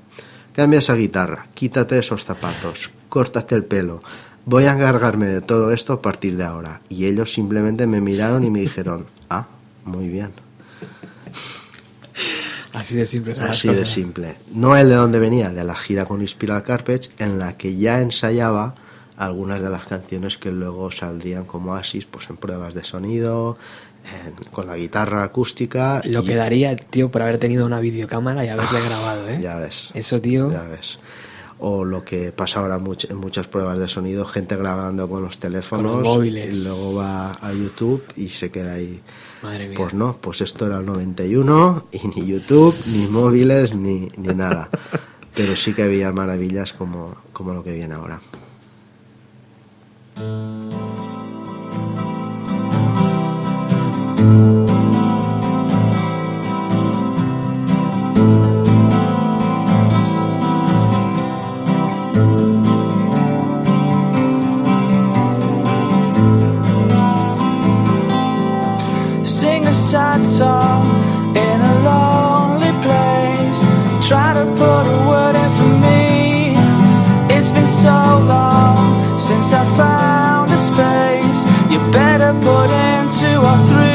cambia 0.54 0.78
esa 0.78 0.94
guitarra, 0.94 1.48
quítate 1.54 1.98
esos 1.98 2.24
zapatos, 2.24 2.90
córtate 3.08 3.54
el 3.54 3.64
pelo, 3.64 4.02
voy 4.44 4.64
a 4.64 4.74
encargarme 4.74 5.26
de 5.26 5.40
todo 5.40 5.72
esto 5.72 5.94
a 5.94 6.02
partir 6.02 6.36
de 6.36 6.44
ahora. 6.44 6.80
Y 6.88 7.06
ellos 7.06 7.32
simplemente 7.32 7.86
me 7.86 8.00
miraron 8.00 8.44
y 8.44 8.50
me 8.50 8.60
dijeron, 8.60 9.06
ah, 9.30 9.46
muy 9.84 10.08
bien. 10.08 10.30
Así 12.72 12.96
de 12.96 13.06
simple. 13.06 13.34
son 13.34 13.44
las 13.44 13.52
Así 13.52 13.68
de 13.68 13.86
simple. 13.86 14.36
No 14.52 14.76
el 14.76 14.88
de 14.88 14.96
donde 14.96 15.18
venía, 15.18 15.50
de 15.50 15.64
la 15.64 15.76
gira 15.76 16.04
con 16.06 16.20
Inspiral 16.20 16.62
Carpets, 16.64 17.12
en 17.18 17.38
la 17.38 17.56
que 17.56 17.76
ya 17.76 18.00
ensayaba 18.00 18.74
algunas 19.16 19.62
de 19.62 19.70
las 19.70 19.84
canciones 19.86 20.38
que 20.38 20.50
luego 20.50 20.90
saldrían 20.90 21.44
como 21.44 21.72
Oasis, 21.72 22.06
pues 22.06 22.28
en 22.30 22.36
pruebas 22.36 22.74
de 22.74 22.82
sonido, 22.82 23.56
con 24.52 24.66
la 24.66 24.76
guitarra 24.76 25.22
acústica. 25.24 26.00
Lo 26.04 26.22
y- 26.22 26.26
que 26.26 26.34
daría, 26.34 26.76
tío, 26.76 27.10
por 27.10 27.22
haber 27.22 27.38
tenido 27.38 27.64
una 27.66 27.80
videocámara 27.80 28.44
y 28.44 28.48
haberle 28.48 28.80
grabado, 28.82 29.28
¿eh? 29.28 29.38
Ya 29.42 29.56
ves. 29.56 29.90
Eso, 29.94 30.18
tío. 30.20 30.50
Ya 30.50 30.62
ves. 30.64 30.98
O 31.58 31.84
lo 31.84 32.04
que 32.04 32.30
pasa 32.32 32.60
ahora 32.60 32.78
much- 32.78 33.08
en 33.10 33.16
muchas 33.16 33.46
pruebas 33.48 33.78
de 33.78 33.88
sonido, 33.88 34.26
gente 34.26 34.56
grabando 34.56 35.08
con 35.08 35.22
los 35.22 35.38
teléfonos 35.38 35.92
Con 35.92 36.02
los 36.02 36.16
móviles. 36.16 36.54
y 36.56 36.62
luego 36.64 36.94
va 36.96 37.32
a 37.32 37.52
YouTube 37.52 38.04
y 38.16 38.28
se 38.28 38.50
queda 38.50 38.74
ahí. 38.74 39.00
Madre 39.42 39.68
mía. 39.68 39.76
Pues 39.78 39.94
no, 39.94 40.16
pues 40.20 40.40
esto 40.40 40.66
era 40.66 40.78
el 40.78 40.84
91 40.86 41.86
y 41.92 42.06
ni 42.08 42.26
YouTube, 42.26 42.74
ni 42.92 43.06
móviles, 43.06 43.74
ni, 43.74 44.08
ni 44.16 44.34
nada. 44.34 44.68
Pero 45.34 45.56
sí 45.56 45.72
que 45.74 45.82
había 45.84 46.12
maravillas 46.12 46.72
como, 46.72 47.16
como 47.32 47.54
lo 47.54 47.62
que 47.64 47.72
viene 47.72 47.94
ahora. 47.94 48.20
Sad 69.94 70.24
song 70.24 70.86
in 71.36 71.58
a 71.60 71.74
lonely 71.88 72.72
place. 72.84 73.60
Try 74.08 74.34
to 74.34 74.44
put 74.60 74.84
a 74.96 74.98
word 75.08 75.34
in 75.34 75.50
for 75.58 75.72
me. 75.86 76.54
It's 77.36 77.50
been 77.50 77.66
so 77.66 77.98
long 78.34 79.20
since 79.20 79.52
I 79.52 79.64
found 79.76 80.50
a 80.50 80.56
space. 80.56 81.40
You 81.70 81.78
better 81.92 82.32
put 82.48 82.70
in 82.70 83.02
two 83.20 83.38
or 83.50 83.58
three. 83.68 83.93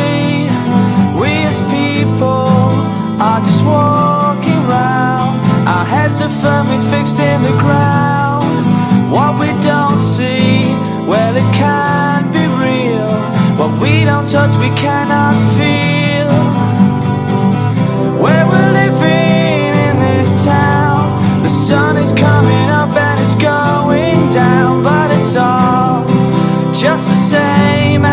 Walking 3.70 4.62
round. 4.68 5.38
Our 5.68 5.86
heads 5.86 6.22
are 6.22 6.34
firmly 6.44 6.80
fixed 6.90 7.20
in 7.20 7.42
the 7.42 7.56
ground. 7.64 8.66
What 9.14 9.40
we 9.42 9.50
don't 9.62 10.02
see, 10.02 10.66
well, 11.06 11.36
it 11.36 11.50
can 11.54 12.32
be 12.34 12.46
real. 12.66 13.10
What 13.60 13.72
we 13.82 14.06
don't 14.06 14.28
touch, 14.28 14.54
we 14.58 14.70
cannot 14.76 15.36
feel. 15.58 16.30
Where 18.24 18.46
we're 18.52 18.74
living 18.82 19.72
in 19.88 19.96
this 20.08 20.44
town, 20.44 21.44
the 21.44 21.50
sun 21.50 21.98
is 21.98 22.12
coming 22.12 22.70
up 22.82 22.92
and 22.96 23.18
it's 23.24 23.36
going 23.36 24.20
down, 24.34 24.84
but 24.84 25.12
it's 25.18 25.36
all 25.36 26.06
just 26.74 27.10
the 27.10 27.16
same 27.16 28.06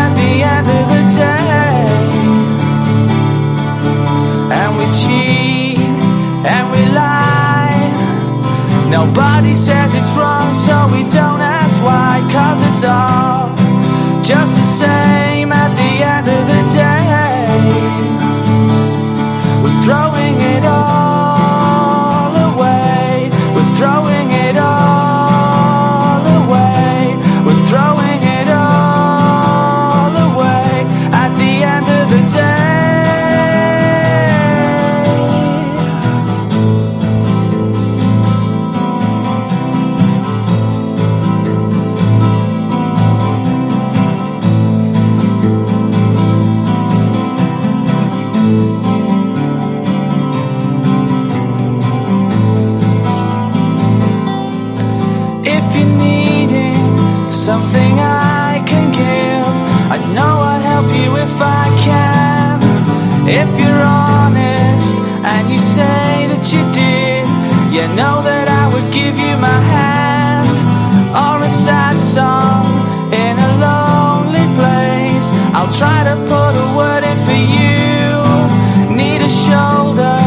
cheat 4.91 5.79
and 6.45 6.65
we 6.71 6.85
lie. 6.93 7.91
Nobody 8.89 9.55
says 9.55 9.93
it's 9.93 10.13
wrong, 10.15 10.53
so 10.53 10.87
we 10.93 11.03
don't 11.03 11.41
ask 11.41 11.81
why, 11.83 12.21
cause 12.31 12.59
it's 12.69 12.83
all 12.83 13.55
just 14.21 14.55
the 14.57 14.63
same 14.63 15.26
you 67.87 67.95
know 67.95 68.21
that 68.21 68.47
I 68.51 68.67
would 68.73 68.91
give 68.91 69.15
you 69.15 69.33
my 69.39 69.59
hand 69.75 70.47
or 71.15 71.39
a 71.39 71.49
sad 71.49 71.95
song 72.01 72.67
in 73.15 73.33
a 73.39 73.51
lonely 73.63 74.47
place. 74.59 75.27
I'll 75.55 75.71
try 75.71 76.03
to 76.03 76.15
put 76.27 76.51
a 76.51 76.67
word 76.75 77.03
in 77.07 77.17
for 77.23 77.41
you. 77.57 78.11
Need 78.91 79.21
a 79.23 79.31
shoulder. 79.31 80.19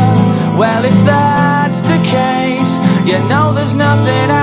Well, 0.56 0.84
if 0.84 0.96
that's 1.04 1.82
the 1.82 2.00
case, 2.00 2.80
you 3.04 3.18
know 3.28 3.52
there's 3.52 3.74
nothing 3.74 4.30
I 4.30 4.39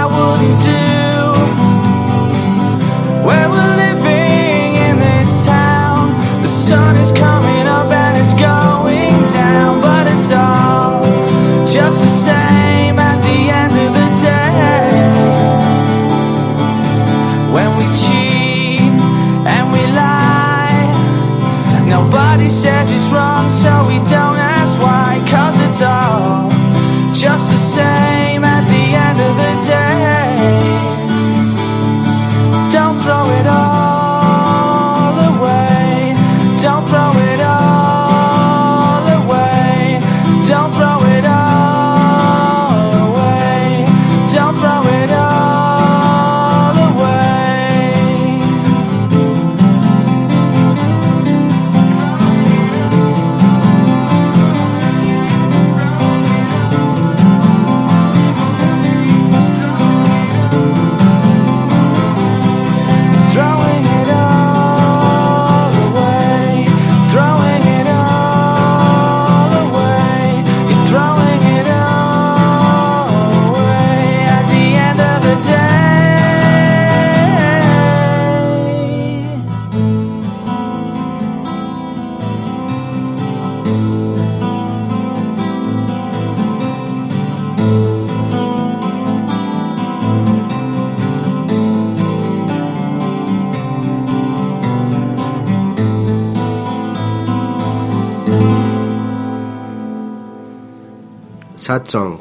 Song, 101.88 102.20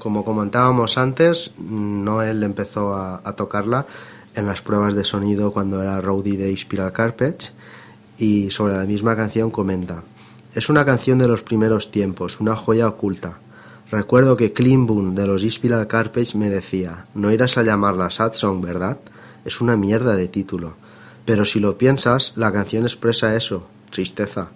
como 0.00 0.24
comentábamos 0.24 0.98
antes, 0.98 1.52
Noel 1.58 2.42
empezó 2.42 2.94
a, 2.94 3.22
tocarla 3.36 3.86
en 4.34 4.46
las 4.46 4.62
pruebas 4.62 4.94
de 4.94 5.04
sonido 5.04 5.52
cuando 5.52 5.82
era 5.82 6.00
roadie 6.00 6.36
de 6.36 6.56
Spiral 6.56 6.92
Carpets 6.92 7.52
y 8.18 8.50
sobre 8.50 8.74
la 8.74 8.84
misma 8.84 9.16
canción 9.16 9.50
comenta 9.50 10.02
es 10.54 10.68
una 10.68 10.84
canción 10.84 11.18
de 11.18 11.28
los 11.28 11.42
primeros 11.42 11.90
tiempos, 11.90 12.40
una 12.40 12.56
joya 12.56 12.88
oculta. 12.88 13.38
Recuerdo 13.90 14.36
que 14.36 14.52
Boon 14.78 15.14
de 15.14 15.26
los 15.26 15.42
Spiral 15.42 15.86
Carpets 15.86 16.34
me 16.34 16.50
decía 16.50 17.06
no 17.14 17.30
irás 17.30 17.56
a 17.56 17.62
llamarla 17.62 18.10
Sad 18.10 18.32
Song, 18.32 18.60
¿verdad? 18.60 18.98
Es 19.44 19.60
una 19.60 19.76
mierda 19.76 20.16
de 20.16 20.28
título. 20.28 20.74
Pero 21.24 21.44
si 21.44 21.60
lo 21.60 21.78
piensas, 21.78 22.32
la 22.34 22.52
canción 22.52 22.84
expresa 22.84 23.36
eso, 23.36 23.66
tristeza. 23.90 24.48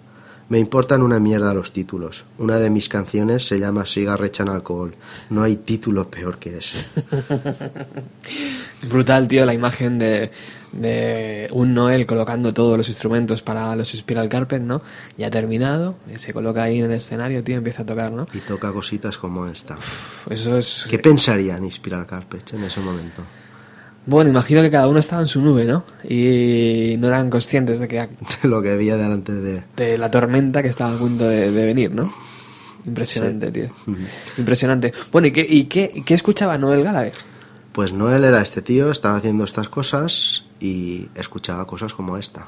Me 0.47 0.59
importan 0.59 1.01
una 1.01 1.19
mierda 1.19 1.53
los 1.53 1.71
títulos. 1.71 2.23
Una 2.37 2.57
de 2.57 2.69
mis 2.69 2.87
canciones 2.87 3.47
se 3.47 3.59
llama 3.59 3.85
Cigarrecha 3.85 4.43
en 4.43 4.49
alcohol. 4.49 4.93
No 5.31 5.41
hay 5.41 5.55
título 5.55 6.09
peor 6.09 6.37
que 6.37 6.57
ese. 6.59 6.85
Brutal, 8.87 9.27
tío, 9.27 9.43
la 9.43 9.55
imagen 9.55 9.97
de, 9.97 10.29
de 10.71 11.47
un 11.51 11.73
Noel 11.73 12.05
colocando 12.05 12.53
todos 12.53 12.77
los 12.77 12.87
instrumentos 12.87 13.41
para 13.41 13.75
los 13.75 13.91
Spiral 13.91 14.29
Carpet, 14.29 14.61
¿no? 14.61 14.83
Ya 15.17 15.31
terminado, 15.31 15.95
se 16.15 16.31
coloca 16.31 16.61
ahí 16.63 16.79
en 16.79 16.85
el 16.85 16.91
escenario, 16.91 17.43
tío, 17.43 17.57
empieza 17.57 17.81
a 17.81 17.85
tocar, 17.85 18.11
¿no? 18.11 18.27
Y 18.31 18.39
toca 18.39 18.71
cositas 18.71 19.17
como 19.17 19.47
esta. 19.47 19.77
Eso 20.29 20.57
es... 20.57 20.85
¿Qué 20.89 20.99
pensarían 20.99 21.69
Spiral 21.71 22.05
Carpets 22.05 22.53
en 22.53 22.65
ese 22.65 22.81
momento? 22.81 23.23
Bueno, 24.05 24.29
imagino 24.29 24.61
que 24.61 24.69
cada 24.69 24.87
uno 24.87 24.99
estaba 24.99 25.21
en 25.21 25.27
su 25.27 25.41
nube, 25.41 25.65
¿no? 25.65 25.83
Y 26.07 26.95
no 26.99 27.07
eran 27.07 27.29
conscientes 27.29 27.79
de 27.79 27.87
que 27.87 27.97
De 28.43 28.49
lo 28.49 28.61
que 28.61 28.71
había 28.71 28.97
delante 28.97 29.31
de... 29.31 29.63
de 29.75 29.97
la 29.97 30.11
tormenta 30.11 30.61
que 30.61 30.69
estaba 30.69 30.93
a 30.93 30.97
punto 30.97 31.27
de, 31.27 31.51
de 31.51 31.65
venir, 31.65 31.91
¿no? 31.91 32.13
Impresionante, 32.85 33.51
tío. 33.51 33.69
Impresionante. 34.37 34.93
Bueno, 35.11 35.27
¿y 35.27 35.31
qué, 35.31 35.45
y 35.47 35.65
qué, 35.65 36.03
qué 36.05 36.13
escuchaba 36.13 36.57
Noel 36.57 36.83
Gallagher? 36.83 37.13
Pues 37.71 37.91
Noel 37.91 38.23
era 38.23 38.41
este 38.41 38.61
tío, 38.61 38.91
estaba 38.91 39.17
haciendo 39.17 39.43
estas 39.43 39.69
cosas 39.69 40.45
y 40.59 41.09
escuchaba 41.15 41.65
cosas 41.65 41.93
como 41.93 42.17
esta. 42.17 42.47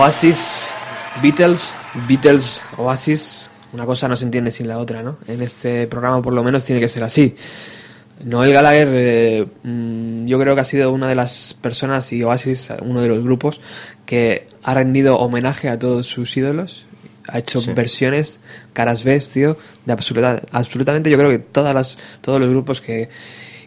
Oasis, 0.00 0.70
Beatles, 1.22 1.74
Beatles, 2.08 2.62
Oasis, 2.78 3.50
una 3.74 3.84
cosa 3.84 4.08
no 4.08 4.16
se 4.16 4.24
entiende 4.24 4.50
sin 4.50 4.66
la 4.66 4.78
otra, 4.78 5.02
¿no? 5.02 5.18
En 5.28 5.42
este 5.42 5.86
programa 5.88 6.22
por 6.22 6.32
lo 6.32 6.42
menos 6.42 6.64
tiene 6.64 6.80
que 6.80 6.88
ser 6.88 7.04
así. 7.04 7.34
Noel 8.24 8.50
Gallagher, 8.54 8.88
eh, 8.92 9.46
mm, 9.62 10.24
yo 10.24 10.38
creo 10.38 10.54
que 10.54 10.62
ha 10.62 10.64
sido 10.64 10.90
una 10.90 11.06
de 11.06 11.16
las 11.16 11.52
personas 11.52 12.10
y 12.14 12.22
Oasis, 12.22 12.70
uno 12.80 13.02
de 13.02 13.08
los 13.08 13.22
grupos 13.22 13.60
que 14.06 14.46
ha 14.62 14.72
rendido 14.72 15.18
homenaje 15.18 15.68
a 15.68 15.78
todos 15.78 16.06
sus 16.06 16.34
ídolos. 16.34 16.86
Ha 17.28 17.38
hecho 17.40 17.60
Sí. 17.60 17.70
versiones, 17.74 18.40
caras 18.72 19.04
tío, 19.30 19.58
de 19.84 19.92
absoluta, 19.92 20.40
absolutamente 20.50 21.10
yo 21.10 21.18
creo 21.18 21.28
que 21.28 21.40
todas 21.40 21.74
las, 21.74 21.98
todos 22.22 22.40
los 22.40 22.48
grupos 22.48 22.80
que, 22.80 23.10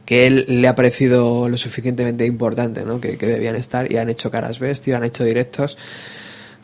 que 0.04 0.26
él 0.26 0.46
le 0.48 0.68
ha 0.68 0.74
parecido 0.74 1.48
lo 1.48 1.58
suficientemente 1.58 2.26
importante, 2.26 2.86
¿no? 2.86 3.00
que, 3.00 3.20
que 3.20 3.28
debían 3.28 3.56
estar 3.56 3.92
y 3.92 3.98
han 3.98 4.10
hecho 4.10 4.32
caras 4.32 4.60
tío, 4.82 4.98
han 4.98 5.04
hecho 5.04 5.24
directos. 5.24 5.78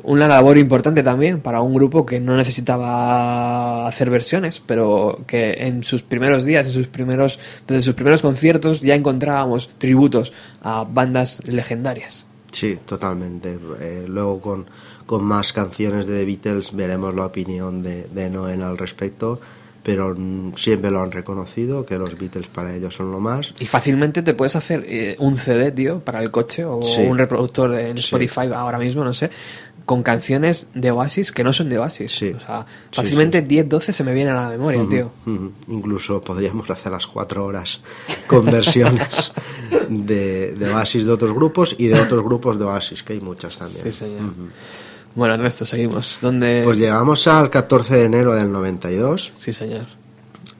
Una 0.03 0.27
labor 0.27 0.57
importante 0.57 1.03
también 1.03 1.41
para 1.41 1.61
un 1.61 1.73
grupo 1.73 2.05
que 2.05 2.19
no 2.19 2.37
necesitaba 2.37 3.87
hacer 3.87 4.09
versiones, 4.09 4.61
pero 4.65 5.21
que 5.27 5.51
en 5.67 5.83
sus 5.83 6.03
primeros 6.03 6.45
días, 6.45 6.65
en 6.67 6.71
sus 6.73 6.87
primeros, 6.87 7.39
desde 7.67 7.81
sus 7.81 7.95
primeros 7.95 8.21
conciertos 8.21 8.81
ya 8.81 8.95
encontrábamos 8.95 9.69
tributos 9.77 10.31
a 10.61 10.83
bandas 10.85 11.41
legendarias. 11.47 12.25
Sí, 12.51 12.79
totalmente. 12.85 13.59
Eh, 13.81 14.05
luego 14.07 14.39
con, 14.41 14.65
con 15.05 15.23
más 15.23 15.53
canciones 15.53 16.07
de 16.07 16.19
The 16.19 16.25
Beatles 16.25 16.73
veremos 16.75 17.13
la 17.13 17.25
opinión 17.25 17.83
de, 17.83 18.03
de 18.05 18.29
Noel 18.29 18.63
al 18.63 18.77
respecto, 18.77 19.39
pero 19.83 20.15
siempre 20.55 20.91
lo 20.91 21.01
han 21.01 21.11
reconocido, 21.11 21.85
que 21.85 21.97
los 21.97 22.17
Beatles 22.17 22.47
para 22.47 22.75
ellos 22.75 22.95
son 22.95 23.11
lo 23.11 23.19
más. 23.19 23.53
Y 23.59 23.65
fácilmente 23.65 24.21
te 24.21 24.33
puedes 24.33 24.55
hacer 24.55 24.83
eh, 24.87 25.15
un 25.19 25.35
CD, 25.35 25.71
tío, 25.71 25.99
para 25.99 26.21
el 26.21 26.31
coche 26.31 26.65
o 26.65 26.81
Sí. 26.81 27.01
un 27.01 27.17
reproductor 27.17 27.73
en 27.79 27.97
Sí. 27.97 28.03
Spotify 28.05 28.51
ahora 28.53 28.77
mismo, 28.77 29.03
no 29.03 29.13
sé, 29.13 29.29
con 29.89 30.03
canciones 30.03 30.67
de 30.75 30.91
Oasis 30.91 31.31
que 31.31 31.43
no 31.43 31.51
son 31.51 31.67
de 31.67 31.79
Oasis. 31.79 32.11
Sí. 32.11 32.29
O 32.37 32.39
sea, 32.39 32.63
Sí, 32.91 32.95
fácilmente 33.01 33.41
10, 33.41 33.67
12 33.67 33.91
se 33.91 34.03
me 34.03 34.13
vienen 34.13 34.35
a 34.35 34.43
la 34.43 34.49
memoria, 34.49 34.85
tío. 34.87 35.09
Incluso 35.67 36.21
podríamos 36.21 36.69
hacer 36.69 36.91
las 36.91 37.07
cuatro 37.07 37.43
horas 37.43 37.81
con 38.27 38.45
versiones 38.45 39.31
de, 39.89 40.51
de 40.53 40.73
Oasis 40.75 41.05
de 41.05 41.11
otros 41.11 41.33
grupos 41.33 41.75
y 41.79 41.87
de 41.87 41.99
otros 41.99 42.21
grupos 42.23 42.59
de 42.59 42.65
Oasis, 42.65 43.01
que 43.01 43.13
hay 43.13 43.19
muchas 43.21 43.57
también. 43.57 43.81
Sí, 43.81 43.91
señor. 43.91 44.31
Bueno, 45.15 45.33
Ernesto, 45.33 45.65
seguimos. 45.65 46.19
¿Dónde...? 46.21 46.61
Pues 46.63 46.77
llegamos 46.77 47.25
al 47.25 47.49
14 47.49 47.95
de 47.95 48.03
enero 48.05 48.35
del 48.35 48.51
92, 48.51 49.33
Sí, 49.35 49.51
señor. 49.51 49.87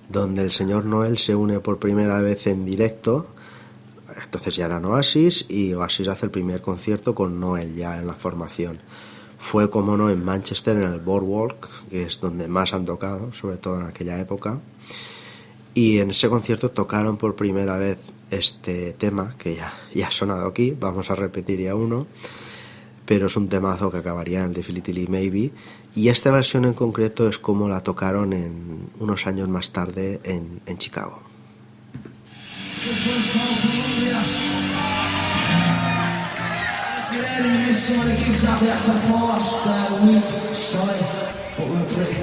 donde 0.10 0.42
el 0.42 0.52
señor 0.52 0.86
Noel 0.86 1.20
se 1.20 1.36
une 1.36 1.60
por 1.60 1.78
primera 1.78 2.20
vez 2.20 2.48
en 2.48 2.66
directo. 2.66 3.28
Entonces 4.24 4.56
ya 4.56 4.66
eran 4.66 4.84
Oasis 4.86 5.46
y 5.50 5.72
Oasis 5.76 6.08
hace 6.08 6.26
el 6.26 6.32
primer 6.32 6.62
concierto 6.62 7.14
con 7.14 7.40
Noel 7.40 7.76
ya 7.76 8.00
en 8.00 8.08
la 8.08 8.16
formación. 8.16 8.80
Fue, 9.40 9.70
como 9.70 9.98
no, 9.98 10.10
en 10.10 10.24
Manchester, 10.24 10.78
en 10.78 10.84
el 10.84 11.00
Boardwalk, 11.00 11.90
que 11.90 12.04
es 12.04 12.20
donde 12.20 12.48
más 12.48 12.74
han 12.74 12.86
tocado, 12.86 13.34
sobre 13.34 13.58
todo 13.58 13.80
en 13.80 13.88
aquella 13.88 14.20
época. 14.20 14.60
Y 15.74 16.00
en 16.00 16.12
ese 16.12 16.30
concierto 16.30 16.70
tocaron 16.70 17.18
por 17.18 17.36
primera 17.36 17.78
vez 17.78 17.98
este 18.32 18.94
tema, 18.94 19.36
que 19.38 19.56
ya, 19.56 19.74
ya 19.94 20.08
ha 20.08 20.12
sonado 20.12 20.48
aquí, 20.48 20.76
vamos 20.80 21.10
a 21.10 21.16
repetir 21.16 21.60
ya 21.60 21.76
uno, 21.76 22.06
pero 23.06 23.28
es 23.28 23.38
un 23.38 23.50
temazo 23.50 23.90
que 23.92 23.98
acabaría 23.98 24.40
en 24.40 24.46
el 24.46 24.54
Definitely 24.54 25.08
Maybe. 25.08 25.52
Y 25.96 26.10
esta 26.10 26.32
versión 26.32 26.66
en 26.66 26.74
concreto 26.74 27.28
es 27.28 27.40
como 27.40 27.68
la 27.68 27.82
tocaron 27.82 28.34
en, 28.34 28.90
unos 29.00 29.26
años 29.26 29.50
más 29.50 29.72
tarde 29.72 30.20
en, 30.24 30.62
en 30.66 30.78
Chicago. 30.78 31.20
barely 37.42 37.66
missed 37.66 37.88
some 37.88 38.00
of 38.02 38.06
the 38.08 38.16
gigs 38.16 38.44
after 38.46 38.66
that, 38.66 38.80
so 38.80 38.92
I 38.92 39.00
passed 39.00 39.66
week, 40.06 40.24
sorry, 40.56 41.00
but 41.58 41.68
we're 41.68 41.86
pretty. 41.94 42.19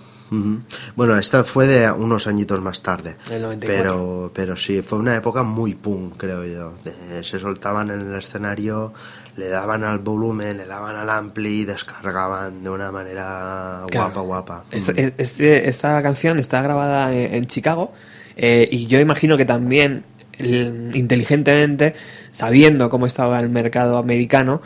Bueno, 0.96 1.18
esta 1.18 1.42
fue 1.44 1.66
de 1.66 1.90
unos 1.90 2.26
añitos 2.28 2.58
más 2.62 2.80
tarde. 2.80 3.16
El 3.28 3.42
94. 3.42 3.82
Pero, 3.82 4.30
pero 4.32 4.56
sí, 4.56 4.80
fue 4.80 4.98
una 5.00 5.14
época 5.16 5.42
muy 5.42 5.74
punk, 5.74 6.14
creo 6.16 6.44
yo. 6.46 6.74
De- 6.84 7.22
se 7.24 7.38
soltaban 7.40 7.90
en 7.90 8.00
el 8.12 8.18
escenario, 8.18 8.94
le 9.36 9.48
daban 9.48 9.82
al 9.84 9.98
volumen, 9.98 10.56
le 10.58 10.66
daban 10.66 10.94
al 10.94 11.08
ampli 11.08 11.60
y 11.60 11.64
descargaban 11.64 12.62
de 12.62 12.70
una 12.70 12.92
manera 12.92 13.82
Claro. 13.90 14.06
guapa, 14.12 14.20
guapa. 14.20 14.64
Esta, 14.70 14.92
Mm. 14.92 15.12
este- 15.18 15.68
esta 15.68 16.02
canción 16.02 16.38
está 16.38 16.60
grabada 16.62 17.12
en, 17.12 17.34
en 17.34 17.46
Chicago 17.46 17.92
eh, 18.36 18.68
y 18.70 18.86
yo 18.86 19.00
imagino 19.00 19.36
que 19.36 19.44
también 19.44 20.04
el- 20.38 20.90
inteligentemente, 20.94 21.94
sabiendo 22.30 22.88
cómo 22.88 23.06
estaba 23.06 23.38
el 23.40 23.48
mercado 23.48 23.96
americano, 23.98 24.60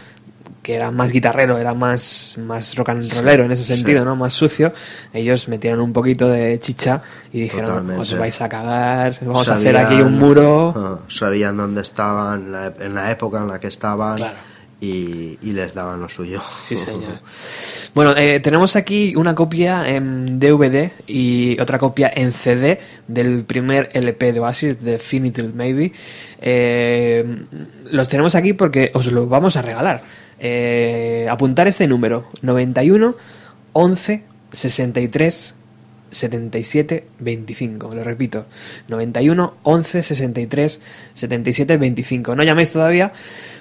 que 0.63 0.75
era 0.75 0.91
más 0.91 1.13
guitarrero, 1.13 1.59
era 1.59 1.75
más, 1.75 2.37
más 2.45 2.75
rock 2.75 2.89
and 2.89 3.13
rollero 3.15 3.45
en 3.45 3.53
ese 3.53 3.63
sentido, 3.63 4.01
sí. 4.01 4.05
¿no? 4.05 4.17
Más 4.17 4.33
sucio, 4.33 4.73
ellos 5.13 5.47
metieron 5.49 5.81
un 5.81 5.93
poquito 5.93 6.27
de 6.29 6.59
chicha 6.59 7.03
y 7.33 7.43
dijeron, 7.43 7.67
Totalmente. 7.67 8.03
os 8.03 8.19
vais 8.19 8.41
a 8.43 8.49
cagar, 8.49 9.17
vamos 9.21 9.49
a 9.49 9.55
hacer 9.55 9.77
aquí 9.77 9.95
un 10.01 10.19
muro. 10.19 10.75
ah, 10.77 10.99
sabían 11.09 11.57
dónde 11.57 11.83
estaban, 11.83 12.51
la- 12.51 12.73
en 12.81 12.95
la 12.97 13.13
época 13.13 13.39
en 13.39 13.47
la 13.47 13.61
que 13.61 13.69
estaban 13.69 14.17
Claro. 14.17 14.37
Y, 14.81 15.39
y 15.43 15.53
les 15.53 15.75
daban 15.75 16.01
lo 16.01 16.09
suyo. 16.09 16.41
Sí, 16.63 16.77
señor. 16.77 17.21
Bueno, 17.95 18.15
eh, 18.15 18.41
tenemos 18.41 18.77
aquí 18.77 19.17
una 19.17 19.35
copia 19.35 19.89
en 19.89 20.39
DVD 20.39 20.91
y 21.07 21.59
otra 21.59 21.79
copia 21.79 22.13
en 22.15 22.31
CD 22.33 22.79
del 23.09 23.45
primer 23.45 23.89
LP 23.95 24.35
de 24.35 24.41
Oasis, 24.41 24.85
Definitive 24.85 25.49
Maybe. 25.55 25.93
Eh, 26.39 27.25
los 27.85 28.07
tenemos 28.11 28.35
aquí 28.35 28.53
porque 28.53 28.91
os 28.93 29.11
lo 29.11 29.29
vamos 29.29 29.57
a 29.57 29.63
regalar. 29.63 30.03
Eh, 30.39 31.27
apuntar 31.31 31.69
este 31.69 31.87
número: 31.87 32.29
91 32.43 33.17
11 33.73 34.25
63 34.53 35.55
77 36.11 37.05
25. 37.19 37.91
Lo 37.95 38.05
repito: 38.05 38.47
91 38.89 39.55
11 39.63 40.03
63 40.03 40.81
77 41.15 41.77
25. 41.77 42.37
No 42.37 42.43
llaméis 42.43 42.71
todavía, 42.71 43.13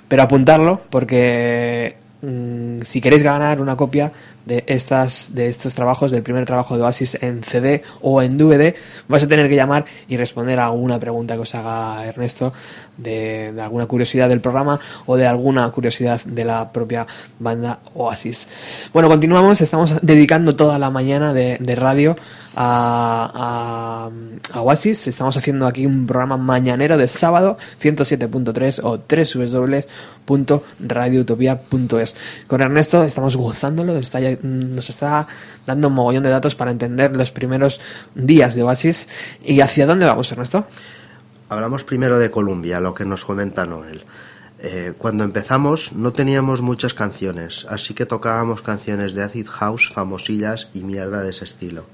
pero 0.08 0.24
apuntarlo 0.24 0.82
porque 0.90 1.96
mm, 2.26 2.82
si 2.84 3.02
queréis 3.02 3.24
ganar 3.24 3.62
una 3.62 3.76
copia 3.76 4.12
de 4.46 4.64
estas 4.68 5.34
de 5.34 5.48
estos 5.48 5.76
trabajos 5.76 6.12
del 6.12 6.24
primer 6.24 6.46
trabajo 6.46 6.76
de 6.78 6.84
Oasis 6.84 7.18
en 7.22 7.44
CD 7.44 7.84
o 8.02 8.22
en 8.22 8.38
DVD 8.38 8.76
vais 9.08 9.24
a 9.24 9.28
tener 9.28 9.50
que 9.50 9.56
llamar 9.56 9.86
y 10.08 10.18
responder 10.18 10.60
a 10.60 10.66
alguna 10.66 11.00
pregunta 11.00 11.36
que 11.36 11.42
os 11.42 11.56
haga 11.56 12.06
Ernesto 12.06 12.54
de, 12.98 13.54
alguna 13.62 13.86
curiosidad 13.86 14.30
del 14.30 14.42
programa 14.42 14.80
o 15.06 15.18
de 15.18 15.28
alguna 15.28 15.70
curiosidad 15.72 16.22
de 16.26 16.46
la 16.46 16.72
propia 16.72 17.06
banda 17.40 17.80
Oasis. 17.94 18.90
Bueno 18.94 19.10
continuamos. 19.10 19.62
Estamos 19.62 19.96
dedicando 20.02 20.56
toda 20.56 20.80
la 20.80 20.90
mañana 20.90 21.34
de 21.34 21.76
radio 21.76 22.16
a, 22.56 24.10
Oasis 24.56 25.08
estamos 25.08 25.36
haciendo 25.38 25.68
aquí 25.68 25.86
un 25.86 26.08
programa 26.08 26.38
mañanero 26.38 26.98
de 26.98 27.08
sábado 27.08 27.58
107.3 27.82 28.80
o 28.84 28.98
www.radioutopia.es 30.28 32.16
con 32.48 32.62
Ernesto 32.62 33.04
estamos 33.04 33.36
gozándolo 33.36 33.98
está 33.98 34.20
ya- 34.20 34.38
nos 34.42 34.90
está 34.90 35.28
dando 35.66 35.88
un 35.90 35.94
mogollón 35.96 36.24
de 36.24 36.30
datos 36.30 36.56
para 36.56 36.72
entender 36.72 37.16
los 37.16 37.32
primeros 37.32 37.80
días 38.14 38.56
de 38.56 38.64
Oasis 38.64 39.08
y 39.44 39.60
hacia 39.62 39.86
dónde 39.86 40.06
vamos 40.06 40.32
Ernesto 40.32 40.66
Hablamos 41.48 41.84
primero 41.84 42.18
de 42.18 42.32
Columbia, 42.32 42.80
lo 42.80 42.96
que 42.96 43.06
nos 43.06 43.24
comenta 43.24 43.68
Noel. 43.68 44.04
Eh, 44.58 44.94
cuando 44.98 45.24
empezamos 45.24 45.94
no 45.94 46.12
teníamos 46.12 46.64
muchas 46.64 46.96
canciones, 46.96 47.68
así 47.70 47.94
que 47.94 48.08
tocábamos 48.08 48.64
canciones 48.64 49.14
de 49.14 49.22
acid 49.22 49.46
house 49.48 49.92
famosillas 49.94 50.70
y 50.74 50.80
mierda 50.80 51.22
de 51.22 51.30
ese 51.30 51.46
estilo. 51.46 51.86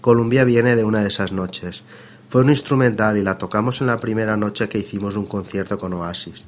Columbia 0.00 0.44
viene 0.44 0.76
de 0.76 0.84
una 0.84 1.02
de 1.02 1.08
esas 1.08 1.32
noches. 1.32 1.82
Fue 2.28 2.42
un 2.42 2.50
instrumental 2.50 3.16
y 3.16 3.22
la 3.22 3.38
tocamos 3.38 3.80
en 3.80 3.86
la 3.88 3.96
primera 3.96 4.36
noche 4.36 4.68
que 4.68 4.78
hicimos 4.78 5.16
un 5.16 5.26
concierto 5.26 5.78
con 5.78 5.92
Oasis. 5.94 6.44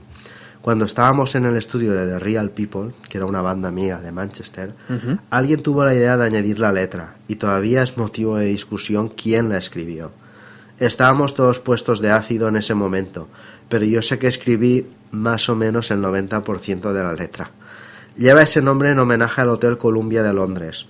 Cuando 0.62 0.84
estábamos 0.84 1.34
en 1.34 1.46
el 1.46 1.56
estudio 1.56 1.92
de 1.92 2.06
The 2.06 2.18
Real 2.18 2.50
People, 2.50 2.92
que 3.08 3.16
era 3.16 3.26
una 3.26 3.40
banda 3.40 3.68
amiga 3.68 4.00
de 4.00 4.12
Manchester, 4.12 4.74
alguien 5.30 5.62
tuvo 5.62 5.84
la 5.84 5.94
idea 5.94 6.18
de 6.18 6.26
añadir 6.26 6.58
la 6.58 6.70
letra 6.70 7.16
y 7.28 7.36
todavía 7.36 7.82
es 7.82 7.96
motivo 7.96 8.36
de 8.36 8.46
discusión 8.46 9.08
quién 9.08 9.48
la 9.48 9.56
escribió. 9.56 10.12
Estábamos 10.78 11.34
todos 11.34 11.60
puestos 11.60 12.00
de 12.00 12.10
ácido 12.10 12.48
en 12.48 12.56
ese 12.56 12.74
momento, 12.74 13.28
pero 13.70 13.86
yo 13.86 14.02
sé 14.02 14.18
que 14.18 14.26
escribí 14.26 14.86
más 15.10 15.48
o 15.48 15.56
menos 15.56 15.90
el 15.90 16.02
90% 16.02 16.92
de 16.92 17.02
la 17.02 17.14
letra. 17.14 17.50
Lleva 18.16 18.42
ese 18.42 18.60
nombre 18.60 18.90
en 18.90 18.98
homenaje 18.98 19.40
al 19.40 19.48
Hotel 19.48 19.78
Columbia 19.78 20.22
de 20.22 20.34
Londres, 20.34 20.86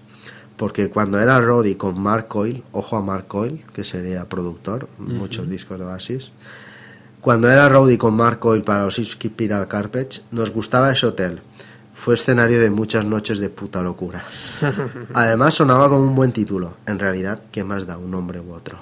porque 0.61 0.91
cuando 0.91 1.19
era 1.19 1.41
Roddy 1.41 1.75
con 1.75 1.99
Mark 1.99 2.29
Coyle, 2.29 2.63
ojo 2.73 2.99
a 2.99 3.01
Mark 3.01 3.29
Coyle, 3.29 3.65
que 3.73 3.83
sería 3.83 4.29
productor, 4.29 4.91
muchos 4.99 5.49
discos 5.49 5.79
de 5.79 5.87
Oasis, 5.87 6.33
cuando 7.23 7.51
era 7.51 7.67
Roddy 7.71 7.97
con 7.97 8.15
Mark 8.15 8.41
Coyle 8.41 8.63
para 8.63 8.85
los 8.85 8.97
Spiral 8.97 9.69
Carpets, 9.69 10.23
nos 10.31 10.51
gustaba 10.51 10.93
ese 10.93 11.07
hotel. 11.07 11.41
Fue 11.95 12.13
escenario 12.13 12.61
de 12.61 12.69
muchas 12.69 13.07
noches 13.07 13.39
de 13.39 13.49
puta 13.49 13.81
locura. 13.81 14.23
Además 15.15 15.55
sonaba 15.55 15.89
como 15.89 16.03
un 16.03 16.15
buen 16.15 16.33
título. 16.33 16.75
En 16.85 16.99
realidad, 16.99 17.41
¿qué 17.51 17.65
más 17.65 17.87
da 17.87 17.97
un 17.97 18.11
nombre 18.11 18.39
u 18.39 18.53
otro? 18.53 18.79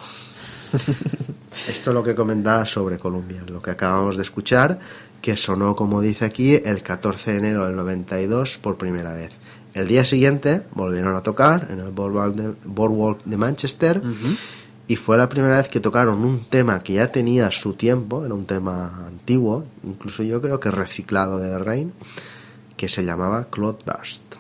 Esto 1.69 1.91
es 1.91 1.95
lo 1.95 2.03
que 2.03 2.17
comentaba 2.17 2.67
sobre 2.67 2.99
Columbia, 2.99 3.45
lo 3.49 3.63
que 3.63 3.71
acabamos 3.71 4.17
de 4.17 4.23
escuchar, 4.23 4.81
que 5.23 5.37
sonó, 5.37 5.77
como 5.77 6.01
dice 6.01 6.25
aquí, 6.25 6.57
el 6.57 6.83
14 6.83 7.31
de 7.31 7.39
enero 7.39 7.67
del 7.67 7.77
92 7.77 8.59
por 8.59 8.77
primera 8.79 9.13
vez. 9.13 9.31
El 9.79 9.87
día 9.87 10.05
siguiente 10.05 10.63
volvieron 10.75 11.15
a 11.15 11.23
tocar 11.23 11.69
en 11.71 11.79
el 11.79 11.93
Boardwalk 11.93 12.35
de, 12.35 12.55
Boardwalk 12.65 13.23
de 13.25 13.37
Manchester 13.37 14.03
y 14.89 14.97
fue 14.97 15.17
la 15.17 15.29
primera 15.29 15.59
vez 15.59 15.69
que 15.69 15.79
tocaron 15.79 16.25
un 16.25 16.47
tema 16.47 16.81
que 16.81 16.95
ya 16.95 17.13
tenía 17.13 17.53
su 17.53 17.75
tiempo, 17.75 18.25
era 18.25 18.35
un 18.35 18.45
tema 18.45 19.07
antiguo, 19.07 19.65
incluso 19.85 20.25
yo 20.25 20.43
creo 20.43 20.59
que 20.59 20.73
reciclado 20.73 21.39
de 21.39 21.51
The 21.51 21.59
Rain, 21.61 21.93
que 22.77 22.89
se 22.89 23.05
llamaba 23.05 23.47
Cloudburst. 23.53 24.38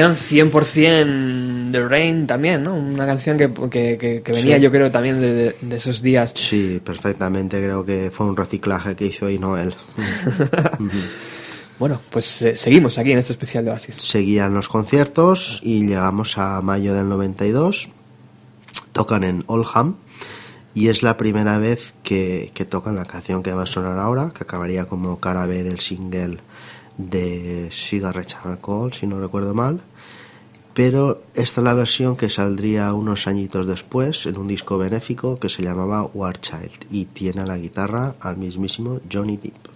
Canción 0.00 0.16
100% 0.16 1.70
de 1.70 1.88
Rain 1.88 2.26
también, 2.26 2.62
¿no? 2.62 2.74
Una 2.74 3.06
canción 3.06 3.36
que, 3.36 3.52
que, 3.70 3.98
que- 3.98 4.22
que 4.22 4.32
venía 4.32 4.56
Sí. 4.56 4.62
yo 4.62 4.70
creo 4.70 4.90
también 4.90 5.20
de, 5.20 5.32
de- 5.34 5.56
de 5.60 5.76
esos 5.76 6.00
días. 6.02 6.32
Sí, 6.36 6.80
perfectamente. 6.84 7.58
Creo 7.58 7.84
que 7.84 8.10
fue 8.10 8.26
un 8.26 8.36
reciclaje 8.36 8.96
que 8.96 9.06
hizo 9.06 9.28
Noel. 9.28 9.74
Bueno, 11.78 12.00
pues 12.10 12.42
eh, 12.42 12.54
seguimos 12.54 12.96
aquí 12.98 13.10
en 13.10 13.18
este 13.18 13.32
especial 13.32 13.64
de 13.64 13.72
Oasis. 13.72 13.96
Seguían 13.96 14.54
los 14.54 14.68
conciertos 14.68 15.58
y 15.64 15.84
llegamos 15.84 16.38
a 16.38 16.60
mayo 16.60 16.94
del 16.94 17.08
92. 17.08 17.90
Tocan 18.92 19.24
en 19.24 19.42
Oldham 19.48 19.96
y 20.74 20.88
es 20.88 21.02
la 21.02 21.16
primera 21.16 21.58
vez 21.58 21.92
que, 22.04 22.52
que 22.54 22.64
tocan 22.66 22.94
la 22.94 23.04
canción 23.04 23.42
que 23.42 23.52
va 23.52 23.64
a 23.64 23.66
sonar 23.66 23.98
ahora, 23.98 24.30
que 24.36 24.44
acabaría 24.44 24.84
como 24.84 25.18
cara 25.18 25.44
B 25.46 25.64
del 25.64 25.80
single 25.80 26.36
de 26.96 27.68
Cigarette 27.70 28.36
and 28.42 28.52
Alcohol, 28.54 28.92
si 28.92 29.06
no 29.06 29.20
recuerdo 29.20 29.54
mal. 29.54 29.80
Pero 30.74 31.22
esta 31.34 31.60
es 31.60 31.64
la 31.64 31.74
versión 31.74 32.16
que 32.16 32.30
saldría 32.30 32.94
unos 32.94 33.26
añitos 33.26 33.66
después 33.66 34.24
en 34.26 34.38
un 34.38 34.48
disco 34.48 34.78
benéfico 34.78 35.36
que 35.36 35.50
se 35.50 35.62
llamaba 35.62 36.02
War 36.14 36.40
Child 36.40 36.86
y 36.90 37.04
tiene 37.06 37.42
a 37.42 37.46
la 37.46 37.58
guitarra 37.58 38.14
al 38.20 38.38
mismísimo 38.38 39.00
Johnny 39.10 39.36
Depp. 39.36 39.68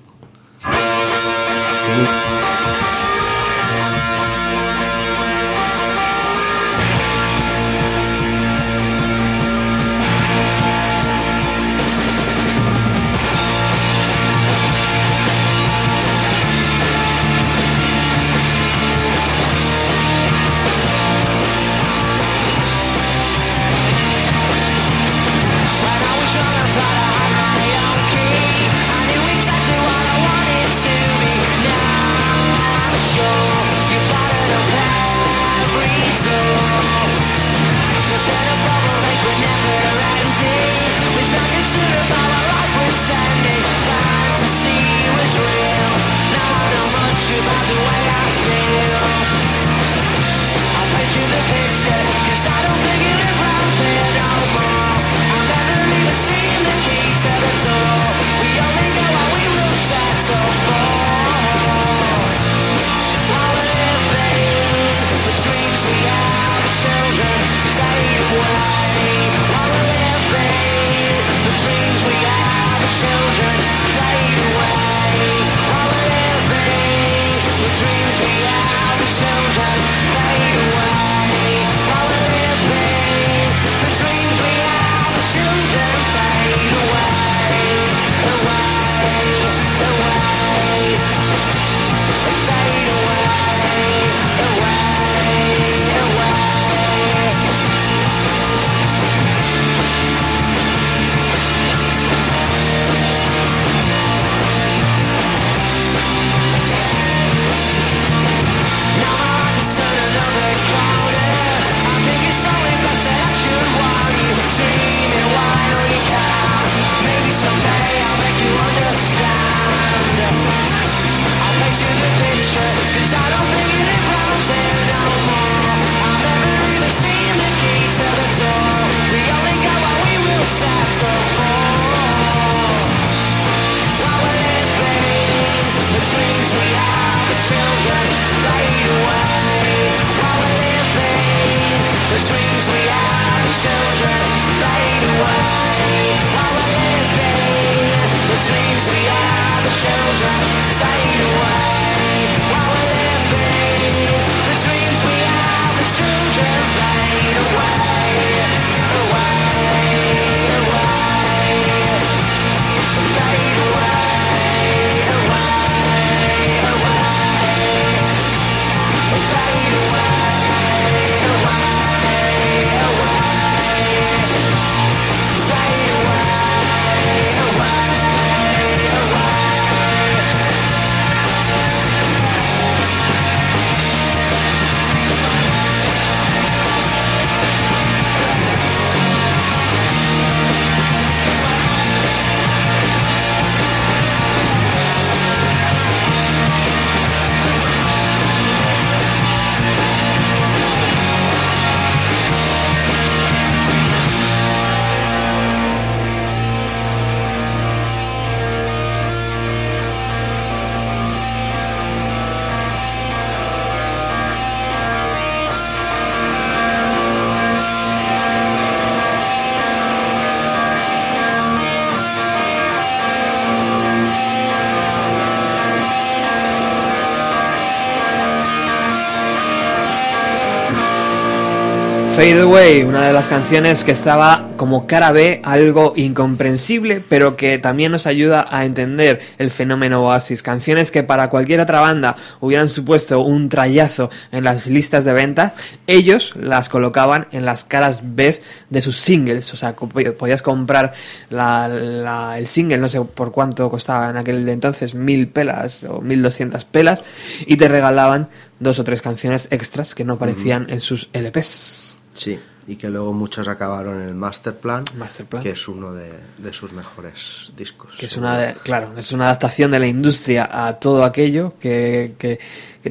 Fade 232.27 232.41
Away, 232.41 232.83
una 232.83 233.07
de 233.07 233.12
las 233.12 233.29
canciones 233.29 233.85
que 233.85 233.93
estaba 233.93 234.49
como 234.57 234.89
cara 234.89 235.12
B, 235.12 235.41
algo 235.45 235.93
incomprensible, 235.95 237.01
pero 237.09 237.37
que 237.37 237.59
también 237.59 237.93
nos 237.93 238.09
ayuda 238.09 238.49
a 238.51 238.64
entender 238.64 239.20
el 239.39 239.49
fenómeno 239.49 240.05
Oasis. 240.05 240.43
Canciones 240.43 240.91
que 240.91 241.05
para 241.05 241.31
cualquier 241.31 241.61
otra 241.61 241.79
banda 241.79 242.16
hubieran 242.41 242.68
supuesto 242.68 243.20
un 243.20 243.49
trayazo 243.49 244.11
en 244.33 244.43
las 244.43 244.66
listas 244.66 245.05
de 245.05 245.12
ventas, 245.12 245.53
ellos 245.87 246.35
las 246.35 246.68
colocaban 246.68 247.29
en 247.31 247.45
las 247.45 247.64
caras 247.64 248.03
B 248.03 248.37
de 248.70 248.81
sus 248.81 248.97
singles. 248.97 249.55
O 249.55 249.57
sea, 249.57 249.77
podías 249.77 250.43
comprar 250.43 250.95
el 251.31 252.47
single, 252.49 252.79
no 252.79 252.89
sé 252.89 253.01
por 253.03 253.31
cuánto 253.31 253.70
costaba 253.70 254.11
en 254.11 254.16
aquel 254.16 254.49
entonces, 254.49 254.97
mil 254.97 255.29
pelas 255.29 255.85
o 255.85 256.01
mil 256.01 256.22
doscientas 256.22 256.64
pelas, 256.64 257.05
y 257.47 257.57
te 257.57 257.68
regalaban 257.68 258.27
dos 258.59 258.81
o 258.81 258.85
tres 258.85 259.01
canciones 259.01 259.47
extras 259.53 259.95
que 259.95 260.05
no 260.05 260.14
aparecían 260.14 260.68
en 260.70 260.81
sus 260.81 261.09
LPs. 261.12 261.86
Sí, 262.17 262.39
y 262.67 262.77
que 262.77 262.89
luego 262.89 263.12
muchos 263.12 263.47
acabaron 263.47 264.03
en 264.03 264.09
el 264.09 264.14
Masterplan, 264.14 264.85
Masterplan. 264.97 265.43
que 265.43 265.51
es 265.51 265.69
uno 265.69 265.93
de, 265.93 266.11
sus 266.53 266.73
mejores 266.73 267.53
discos. 267.57 267.95
Que 267.97 268.07
es 268.07 268.17
una, 268.17 268.55
claro, 268.55 268.93
es 268.97 269.12
una 269.12 269.27
adaptación 269.27 269.71
de 269.71 269.79
la 269.79 269.87
industria 269.87 270.49
a 270.51 270.75
todo 270.75 271.05
aquello 271.05 271.55
que, 271.61 272.14
que, 272.19 272.41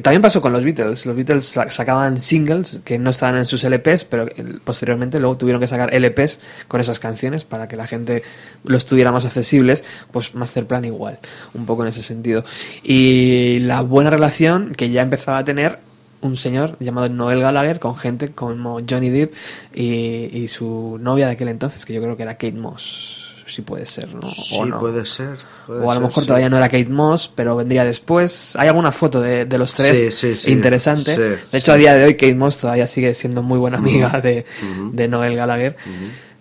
también 0.00 0.22
pasó 0.22 0.40
con 0.40 0.52
los 0.52 0.64
Beatles. 0.64 1.04
Los 1.04 1.16
Beatles 1.16 1.44
sacaban 1.68 2.18
singles 2.18 2.80
que 2.84 2.98
no 2.98 3.10
estaban 3.10 3.36
en 3.36 3.44
sus 3.44 3.64
LPs, 3.64 4.04
pero 4.04 4.26
posteriormente 4.64 5.18
luego 5.18 5.36
tuvieron 5.36 5.60
que 5.60 5.66
sacar 5.66 5.92
LPs 5.92 6.38
con 6.68 6.80
esas 6.80 6.98
canciones 6.98 7.44
para 7.44 7.66
que 7.66 7.76
la 7.76 7.86
gente 7.86 8.22
los 8.64 8.86
tuviera 8.86 9.10
más 9.10 9.26
accesibles. 9.26 9.84
Pues 10.10 10.34
Masterplan 10.34 10.84
igual, 10.84 11.18
un 11.54 11.66
poco 11.66 11.82
en 11.82 11.88
ese 11.88 12.02
sentido. 12.02 12.44
Y 12.82 13.58
la 13.60 13.80
buena 13.80 14.10
relación 14.10 14.74
que 14.74 14.90
ya 14.90 15.02
empezaba 15.02 15.38
a 15.38 15.44
tener 15.44 15.80
un 16.20 16.36
señor 16.36 16.76
llamado 16.80 17.08
Noel 17.08 17.40
Gallagher 17.40 17.78
con 17.78 17.96
gente 17.96 18.28
como 18.28 18.78
Johnny 18.88 19.10
Depp 19.10 19.34
y, 19.74 20.46
su 20.48 20.98
novia 21.00 21.26
de 21.26 21.32
aquel 21.32 21.48
entonces, 21.48 21.84
que 21.84 21.92
yo 21.92 22.02
creo 22.02 22.16
que 22.16 22.22
era 22.22 22.34
Kate 22.34 22.52
Moss. 22.52 23.22
Si 23.46 23.62
puede 23.62 23.86
ser, 23.86 24.12
¿no? 24.12 24.28
Sí, 24.28 24.60
puede 24.80 25.06
ser. 25.06 25.38
o 25.68 25.90
a 25.90 25.94
lo 25.94 26.00
mejor 26.00 26.26
todavía 26.26 26.50
no 26.50 26.56
era 26.56 26.68
Kate 26.68 26.88
Moss, 26.88 27.30
pero 27.32 27.54
vendría 27.54 27.84
después. 27.84 28.56
Hay 28.56 28.66
alguna 28.66 28.90
foto 28.90 29.20
de, 29.20 29.46
los 29.56 29.72
tres 29.74 30.46
interesante. 30.48 31.16
de 31.16 31.38
hecho, 31.52 31.72
a 31.72 31.76
día 31.76 31.94
de 31.94 32.04
hoy 32.04 32.14
Kate 32.14 32.34
Moss 32.34 32.58
todavía 32.58 32.88
sigue 32.88 33.14
siendo 33.14 33.42
muy 33.42 33.58
buena 33.58 33.78
amiga 33.78 34.20
de, 34.20 34.44
de 34.92 35.08
Noel 35.08 35.36
Gallagher 35.36 35.76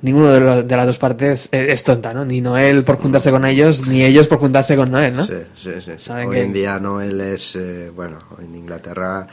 ninguno 0.02 0.32
de, 0.32 0.64
de, 0.64 0.78
las 0.78 0.86
dos 0.86 0.98
partes 0.98 1.50
es, 1.52 1.84
tonta, 1.84 2.14
¿no? 2.14 2.26
Ni 2.26 2.42
Noel 2.42 2.84
por 2.84 2.98
juntarse 2.98 3.32
con 3.32 3.46
ellos, 3.46 3.88
ni 3.88 4.04
ellos 4.04 4.28
por 4.28 4.40
juntarse 4.40 4.76
con 4.76 4.92
Noel, 4.92 5.16
¿no? 5.16 5.26
Sí, 5.26 5.34
sí, 5.56 5.72
sí. 5.80 6.12
Hoy 6.12 6.40
en 6.40 6.54
día 6.54 6.80
Noel 6.80 7.20
es, 7.22 7.56
eh, 7.56 7.92
bueno, 7.94 8.18
en 8.40 8.56
Inglaterra, 8.56 9.28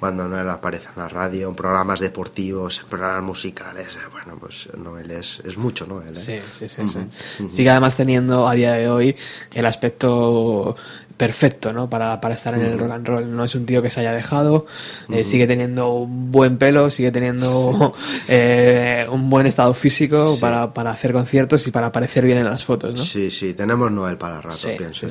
cuando 0.00 0.28
Noel 0.28 0.48
aparece 0.48 0.88
en 0.94 1.02
la 1.02 1.08
radio, 1.08 1.48
en 1.48 1.54
programas 1.54 2.00
deportivos, 2.00 2.80
en 2.80 2.88
programas 2.88 3.22
musicales, 3.22 3.96
eh, 3.96 4.08
bueno, 4.10 4.38
pues 4.38 4.68
Noel 4.76 5.10
es, 5.10 5.40
es 5.44 5.56
mucho, 5.56 5.86
¿no? 5.86 6.00
¿eh? 6.00 6.14
Sí, 6.14 6.38
sí, 6.50 6.68
sí, 6.68 6.82
sí. 6.88 7.48
Sigue 7.48 7.70
además 7.70 7.96
teniendo 7.96 8.48
a 8.48 8.54
día 8.54 8.72
de 8.72 8.88
hoy 8.88 9.16
el 9.54 9.66
aspecto 9.66 10.76
perfecto 11.16 11.72
¿no? 11.72 11.88
para, 11.88 12.20
para 12.20 12.34
estar 12.34 12.54
en 12.54 12.64
el 12.64 12.78
rock 12.78 12.90
and 12.90 13.06
roll. 13.06 13.36
No 13.36 13.44
es 13.44 13.54
un 13.54 13.66
tío 13.66 13.82
que 13.82 13.90
se 13.90 14.00
haya 14.00 14.12
dejado, 14.12 14.66
eh, 15.08 15.24
sigue 15.24 15.46
teniendo 15.46 15.90
un 15.90 16.30
buen 16.30 16.58
pelo, 16.58 16.90
sigue 16.90 17.10
teniendo 17.10 17.94
eh, 18.28 19.06
un 19.10 19.30
buen 19.30 19.46
estado 19.46 19.72
físico 19.74 20.36
para, 20.40 20.72
para, 20.72 20.90
hacer 20.90 21.12
conciertos 21.12 21.66
y 21.66 21.70
para 21.70 21.88
aparecer 21.88 22.24
bien 22.24 22.38
en 22.38 22.44
las 22.44 22.64
fotos. 22.64 22.94
¿no? 22.94 23.02
Sí, 23.02 23.30
sí, 23.30 23.54
tenemos 23.54 23.90
Noel 23.90 24.18
para 24.18 24.40
rato, 24.40 24.68
pienso 24.76 25.06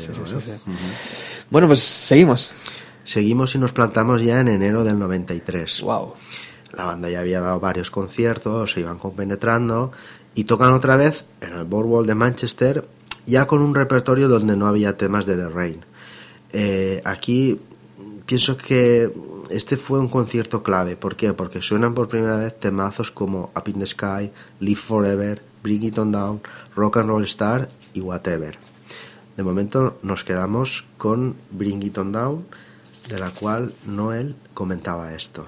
Bueno, 1.49 1.67
pues 1.67 1.81
seguimos. 1.81 2.53
Seguimos 3.03 3.53
y 3.55 3.59
nos 3.59 3.71
plantamos 3.71 4.23
ya 4.23 4.39
en 4.39 4.47
enero 4.47 4.83
del 4.83 4.97
93. 4.97 5.81
Wow. 5.81 6.13
La 6.73 6.85
banda 6.85 7.09
ya 7.09 7.19
había 7.19 7.39
dado 7.39 7.59
varios 7.59 7.91
conciertos, 7.91 8.71
se 8.71 8.81
iban 8.81 8.97
compenetrando 8.97 9.91
y 10.33 10.43
tocan 10.43 10.73
otra 10.73 10.97
vez 10.97 11.25
en 11.41 11.53
el 11.53 11.63
Boardwalk 11.63 12.07
de 12.07 12.15
Manchester 12.15 12.85
ya 13.25 13.47
con 13.47 13.61
un 13.61 13.75
repertorio 13.75 14.27
donde 14.27 14.55
no 14.55 14.67
había 14.67 14.97
temas 14.97 15.25
de 15.25 15.35
The 15.35 15.49
Rain. 15.49 15.85
Eh, 16.57 17.01
aquí 17.03 17.59
pienso 18.25 18.55
que 18.55 19.11
este 19.49 19.75
fue 19.75 19.99
un 19.99 20.07
concierto 20.07 20.63
clave. 20.63 20.95
¿Por 20.95 21.17
qué? 21.17 21.33
Porque 21.33 21.61
suenan 21.61 21.93
por 21.93 22.07
primera 22.07 22.37
vez 22.37 22.57
temazos 22.57 23.11
como 23.11 23.51
Up 23.53 23.67
in 23.67 23.79
the 23.79 23.85
Sky, 23.85 24.31
Live 24.61 24.79
Forever, 24.79 25.41
Bring 25.61 25.83
It 25.83 25.97
On 25.97 26.13
Down, 26.13 26.41
Rock 26.73 26.95
and 26.95 27.09
Roll 27.09 27.25
Star 27.25 27.67
y 27.93 27.99
Whatever. 27.99 28.57
De 29.35 29.43
momento 29.43 29.99
nos 30.01 30.23
quedamos 30.23 30.85
con 30.97 31.35
Bring 31.51 31.83
It 31.83 31.97
On 31.97 32.13
Down, 32.13 32.45
de 33.09 33.19
la 33.19 33.31
cual 33.31 33.73
Noel 33.85 34.33
comentaba 34.53 35.13
esto. 35.13 35.47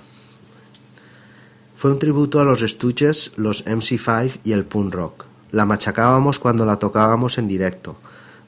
Fue 1.77 1.89
un 1.89 1.99
tributo 1.99 2.41
a 2.41 2.43
los 2.43 2.59
Stooges, 2.59 3.31
los 3.37 3.65
MC5 3.65 4.39
y 4.43 4.51
el 4.51 4.65
punk 4.65 4.93
rock. 4.93 5.25
La 5.51 5.63
machacábamos 5.63 6.37
cuando 6.37 6.65
la 6.65 6.79
tocábamos 6.79 7.37
en 7.37 7.47
directo. 7.47 7.95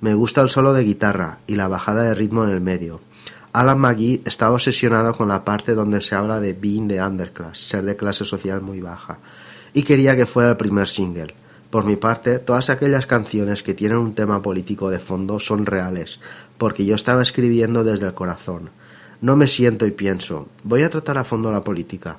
Me 0.02 0.14
gusta 0.14 0.42
el 0.42 0.50
solo 0.50 0.72
de 0.72 0.84
guitarra 0.84 1.40
y 1.46 1.56
la 1.56 1.68
bajada 1.68 2.04
de 2.04 2.16
ritmo 2.16 2.46
en 2.46 2.52
el 2.52 2.62
medio. 2.62 3.02
Alan 3.52 3.80
McGee 3.80 4.22
estaba 4.26 4.54
obsesionado 4.54 5.14
con 5.14 5.28
la 5.28 5.44
parte 5.44 5.76
donde 5.76 6.02
se 6.02 6.16
habla 6.16 6.40
de 6.40 6.54
being 6.54 6.88
the 6.88 7.04
underclass, 7.04 7.58
ser 7.58 7.84
de 7.84 7.98
clase 7.98 8.24
social 8.24 8.62
muy 8.62 8.80
baja, 8.80 9.18
y 9.74 9.84
quería 9.84 10.16
que 10.16 10.26
fuera 10.26 10.52
el 10.52 10.58
primer 10.58 10.88
single. 10.88 11.34
Por 11.70 11.84
mi 11.84 11.98
parte, 11.98 12.40
todas 12.40 12.70
aquellas 12.70 13.08
canciones 13.08 13.62
que 13.62 13.74
tienen 13.74 13.98
un 13.98 14.14
tema 14.14 14.42
político 14.42 14.90
de 14.90 15.00
fondo 15.00 15.38
son 15.38 15.66
reales, 15.66 16.22
porque 16.58 16.86
yo 16.86 16.96
estaba 16.96 17.22
escribiendo 17.22 17.84
desde 17.84 18.06
el 18.06 18.14
corazón. 18.14 18.70
No 19.20 19.36
me 19.36 19.48
siento 19.48 19.86
y 19.86 19.92
pienso, 19.92 20.48
voy 20.64 20.84
a 20.84 20.90
tratar 20.90 21.18
a 21.18 21.26
fondo 21.26 21.52
la 21.52 21.62
política. 21.62 22.18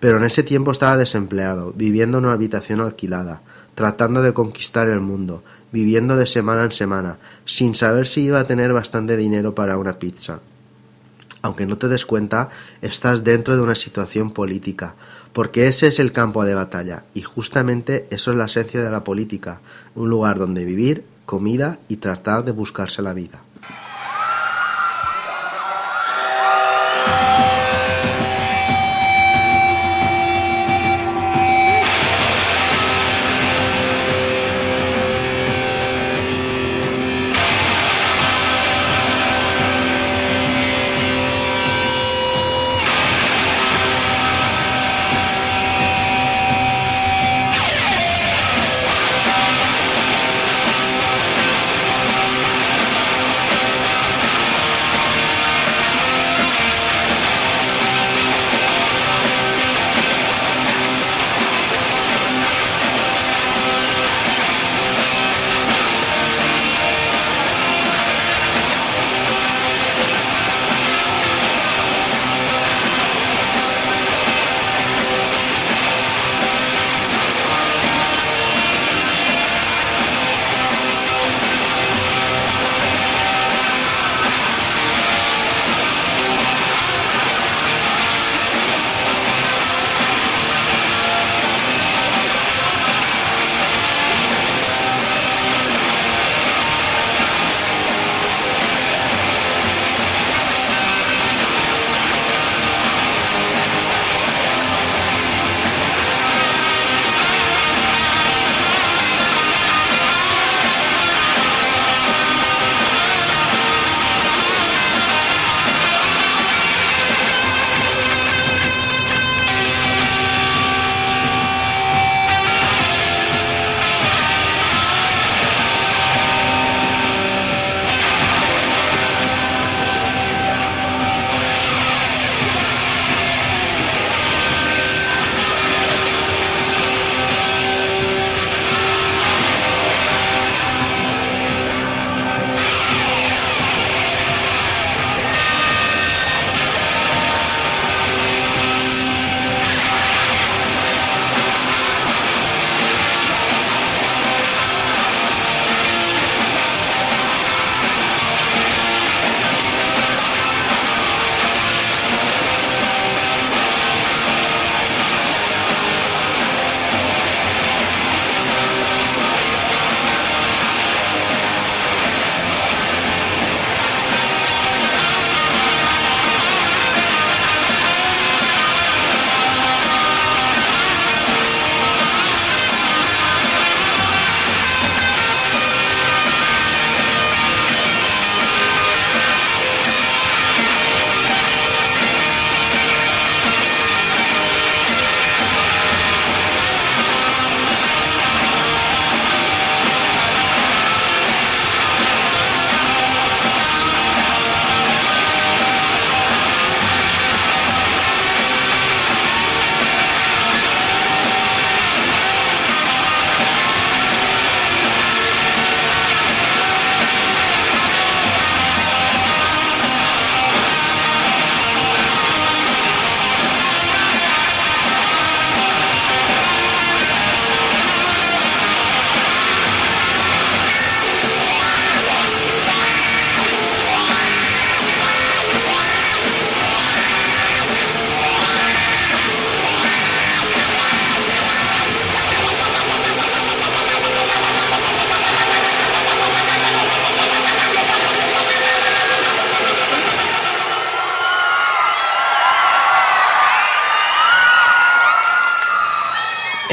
Pero 0.00 0.16
en 0.16 0.24
ese 0.24 0.42
tiempo 0.42 0.70
estaba 0.70 0.96
desempleado, 0.96 1.74
viviendo 1.76 2.16
en 2.16 2.24
una 2.24 2.32
habitación 2.32 2.80
alquilada, 2.80 3.42
tratando 3.74 4.22
de 4.22 4.32
conquistar 4.32 4.88
el 4.88 5.00
mundo, 5.00 5.44
viviendo 5.72 6.16
de 6.16 6.26
semana 6.26 6.64
en 6.64 6.72
semana, 6.72 7.18
sin 7.44 7.74
saber 7.74 8.06
si 8.06 8.22
iba 8.22 8.40
a 8.40 8.46
tener 8.46 8.72
bastante 8.72 9.16
dinero 9.16 9.54
para 9.54 9.78
una 9.78 9.98
pizza. 9.98 10.40
Aunque 11.42 11.66
no 11.66 11.78
te 11.78 11.88
des 11.88 12.04
cuenta, 12.04 12.50
estás 12.82 13.24
dentro 13.24 13.56
de 13.56 13.62
una 13.62 13.74
situación 13.74 14.32
política, 14.32 14.94
porque 15.32 15.68
ese 15.68 15.86
es 15.86 15.98
el 15.98 16.12
campo 16.12 16.44
de 16.44 16.54
batalla, 16.54 17.04
y 17.14 17.22
justamente 17.22 18.06
eso 18.10 18.30
es 18.30 18.36
la 18.36 18.46
esencia 18.46 18.82
de 18.82 18.90
la 18.90 19.04
política, 19.04 19.60
un 19.94 20.10
lugar 20.10 20.38
donde 20.38 20.64
vivir, 20.64 21.04
comida 21.24 21.78
y 21.88 21.96
tratar 21.96 22.44
de 22.44 22.52
buscarse 22.52 23.00
la 23.02 23.14
vida. 23.14 23.40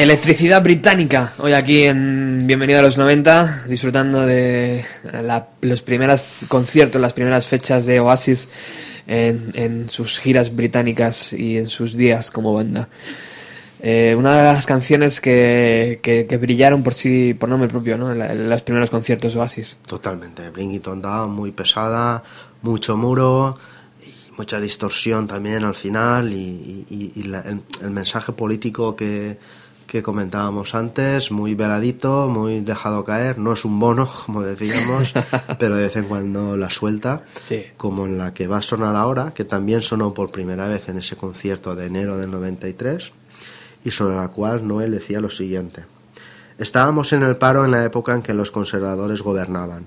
Electricidad 0.07 0.63
británica, 0.63 1.33
hoy 1.37 1.51
aquí 1.51 1.83
en 1.83 2.47
Bienvenido 2.47 2.79
a 2.79 2.81
los 2.81 2.97
90, 2.97 3.65
disfrutando 3.67 4.21
de 4.21 4.85
los 5.59 5.81
primeros 5.81 6.45
conciertos, 6.47 7.01
las 7.01 7.11
primeras 7.11 7.45
fechas 7.45 7.85
de 7.85 7.99
Oasis 7.99 8.47
en, 9.05 9.89
sus 9.89 10.17
giras 10.19 10.55
británicas 10.55 11.33
y 11.33 11.57
en 11.57 11.67
sus 11.67 11.97
días 11.97 12.31
como 12.31 12.53
banda. 12.53 12.87
Eh, 13.81 14.15
una 14.17 14.37
de 14.37 14.43
las 14.43 14.65
canciones 14.65 15.19
que, 15.19 15.99
que- 16.01 16.37
brillaron 16.37 16.83
por 16.83 16.93
sí, 16.93 17.33
por 17.33 17.49
nombre 17.49 17.67
propio, 17.67 17.97
¿no? 17.97 18.09
En, 18.09 18.49
los 18.49 18.61
primeros 18.61 18.89
conciertos 18.89 19.35
Oasis. 19.35 19.75
Totalmente, 19.85 20.49
Bring 20.51 20.71
It 20.71 20.87
On 20.87 21.01
Down, 21.01 21.31
muy 21.31 21.51
pesada, 21.51 22.23
mucho 22.61 22.95
muro 22.95 23.57
mucha 24.37 24.59
distorsión 24.59 25.27
también 25.27 25.63
al 25.63 25.73
final 25.73 26.31
y, 26.31 26.85
el 27.81 27.89
mensaje 27.89 28.31
político 28.31 28.95
que, 28.95 29.35
que 29.87 30.03
comentábamos 30.03 30.75
antes, 30.75 31.31
muy 31.31 31.55
veladito, 31.55 32.27
muy 32.27 32.59
dejado 32.59 33.05
caer, 33.05 33.39
no 33.39 33.53
es 33.53 33.65
un 33.65 33.79
bono, 33.79 34.07
como 34.25 34.43
decíamos, 34.43 35.13
pero 35.59 35.75
de 35.75 35.83
vez 35.83 35.95
en 35.95 36.03
cuando 36.05 36.57
la 36.57 36.69
suelta, 36.69 37.23
Sí. 37.39 37.63
como 37.77 38.05
en 38.05 38.17
la 38.17 38.33
que 38.33 38.47
va 38.47 38.57
a 38.57 38.61
sonar 38.61 38.95
ahora, 38.95 39.33
que 39.33 39.45
también 39.45 39.81
sonó 39.81 40.13
por 40.13 40.29
primera 40.31 40.67
vez 40.67 40.89
en 40.89 40.97
ese 40.97 41.15
concierto 41.15 41.75
de 41.75 41.85
enero 41.85 42.17
del 42.17 42.29
93 42.31 43.11
y 43.85 43.91
sobre 43.91 44.15
la 44.15 44.27
cual 44.27 44.67
Noel 44.67 44.91
decía 44.91 45.21
lo 45.21 45.29
siguiente. 45.29 45.85
Estábamos 46.57 47.13
en 47.13 47.23
el 47.23 47.37
paro 47.37 47.63
en 47.65 47.71
la 47.71 47.83
época 47.85 48.13
en 48.13 48.21
que 48.23 48.33
los 48.33 48.51
conservadores 48.51 49.21
gobernaban. 49.21 49.85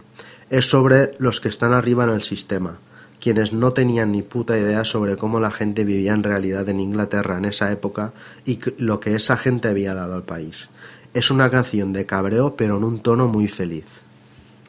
Es 0.51 0.71
sobre 0.71 1.15
los 1.19 1.41
que 1.41 1.49
están 1.49 1.73
arriba 1.73 2.05
en 2.05 2.11
el 2.11 2.23
sistema, 2.23 2.79
quienes 3.21 3.53
no 3.53 3.73
tenían 3.73 4.13
ni 4.13 4.23
puta 4.23 4.59
idea 4.59 4.85
sobre 4.85 5.17
cómo 5.17 5.39
la 5.41 5.51
gente 5.51 5.85
vivía 5.85 6.13
en 6.15 6.23
realidad 6.23 6.69
en 6.69 6.81
Inglaterra 6.81 7.39
en 7.39 7.45
esa 7.45 7.71
época 7.71 8.13
y 8.45 8.59
lo 8.79 8.99
que 8.99 9.15
esa 9.15 9.37
gente 9.37 9.69
había 9.69 9.95
dado 9.95 10.15
al 10.15 10.23
país. 10.23 10.69
Es 11.15 11.31
una 11.31 11.51
canción 11.51 11.93
de 11.93 12.07
cabreo 12.07 12.57
pero 12.57 12.79
en 12.79 12.85
un 12.85 13.01
tono 13.01 13.29
muy 13.29 13.47
feliz. 13.47 13.85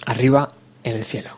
Arriba 0.06 0.50
en 0.84 0.96
el 0.96 1.04
cielo. 1.04 1.32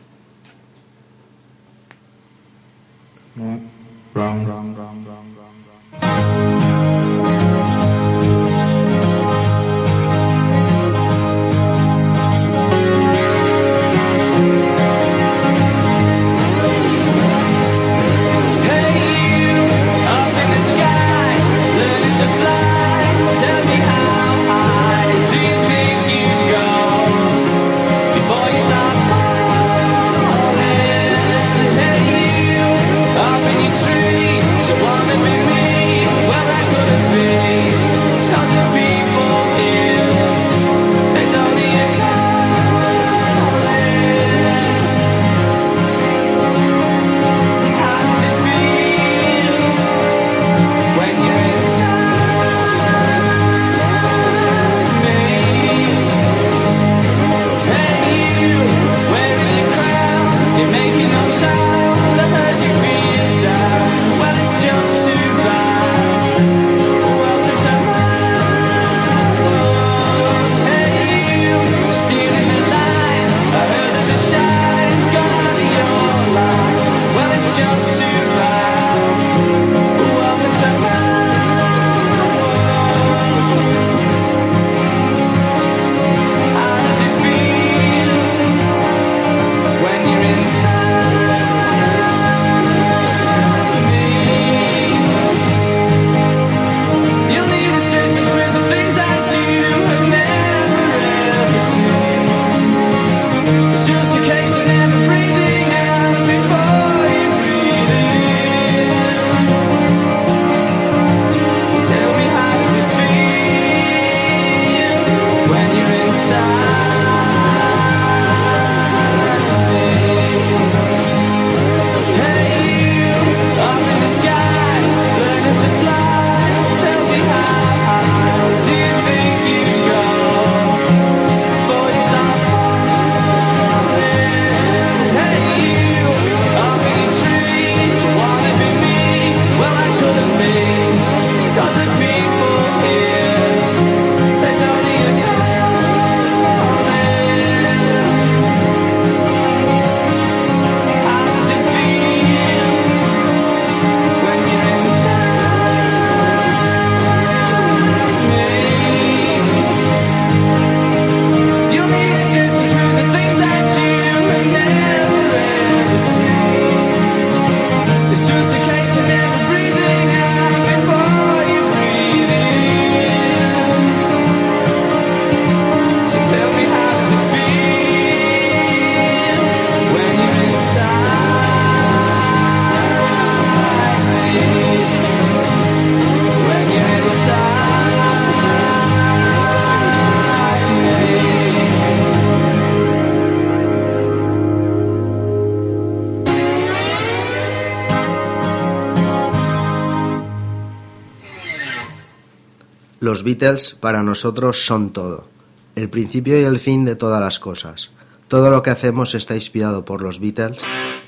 Los 203.23 203.39
Beatles 203.39 203.77
para 203.79 204.03
nosotros 204.03 204.65
son 204.65 204.91
todo, 204.91 205.29
el 205.77 205.89
principio 205.89 206.37
y 206.37 206.43
el 206.43 206.59
fin 206.59 206.83
de 206.83 206.97
todas 206.97 207.21
las 207.21 207.39
cosas. 207.39 207.89
Todo 208.27 208.49
lo 208.49 208.61
que 208.61 208.69
hacemos 208.69 209.15
está 209.15 209.33
inspirado 209.33 209.85
por 209.85 210.01
los 210.01 210.19
Beatles 210.19 210.57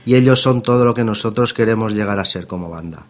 y 0.05 0.15
ellos 0.15 0.41
son 0.41 0.61
todo 0.61 0.85
lo 0.85 0.93
que 0.93 1.03
nosotros 1.03 1.53
queremos 1.53 1.93
llegar 1.93 2.17
a 2.17 2.23
ser 2.23 2.47
como 2.47 2.69
banda. 2.69 3.05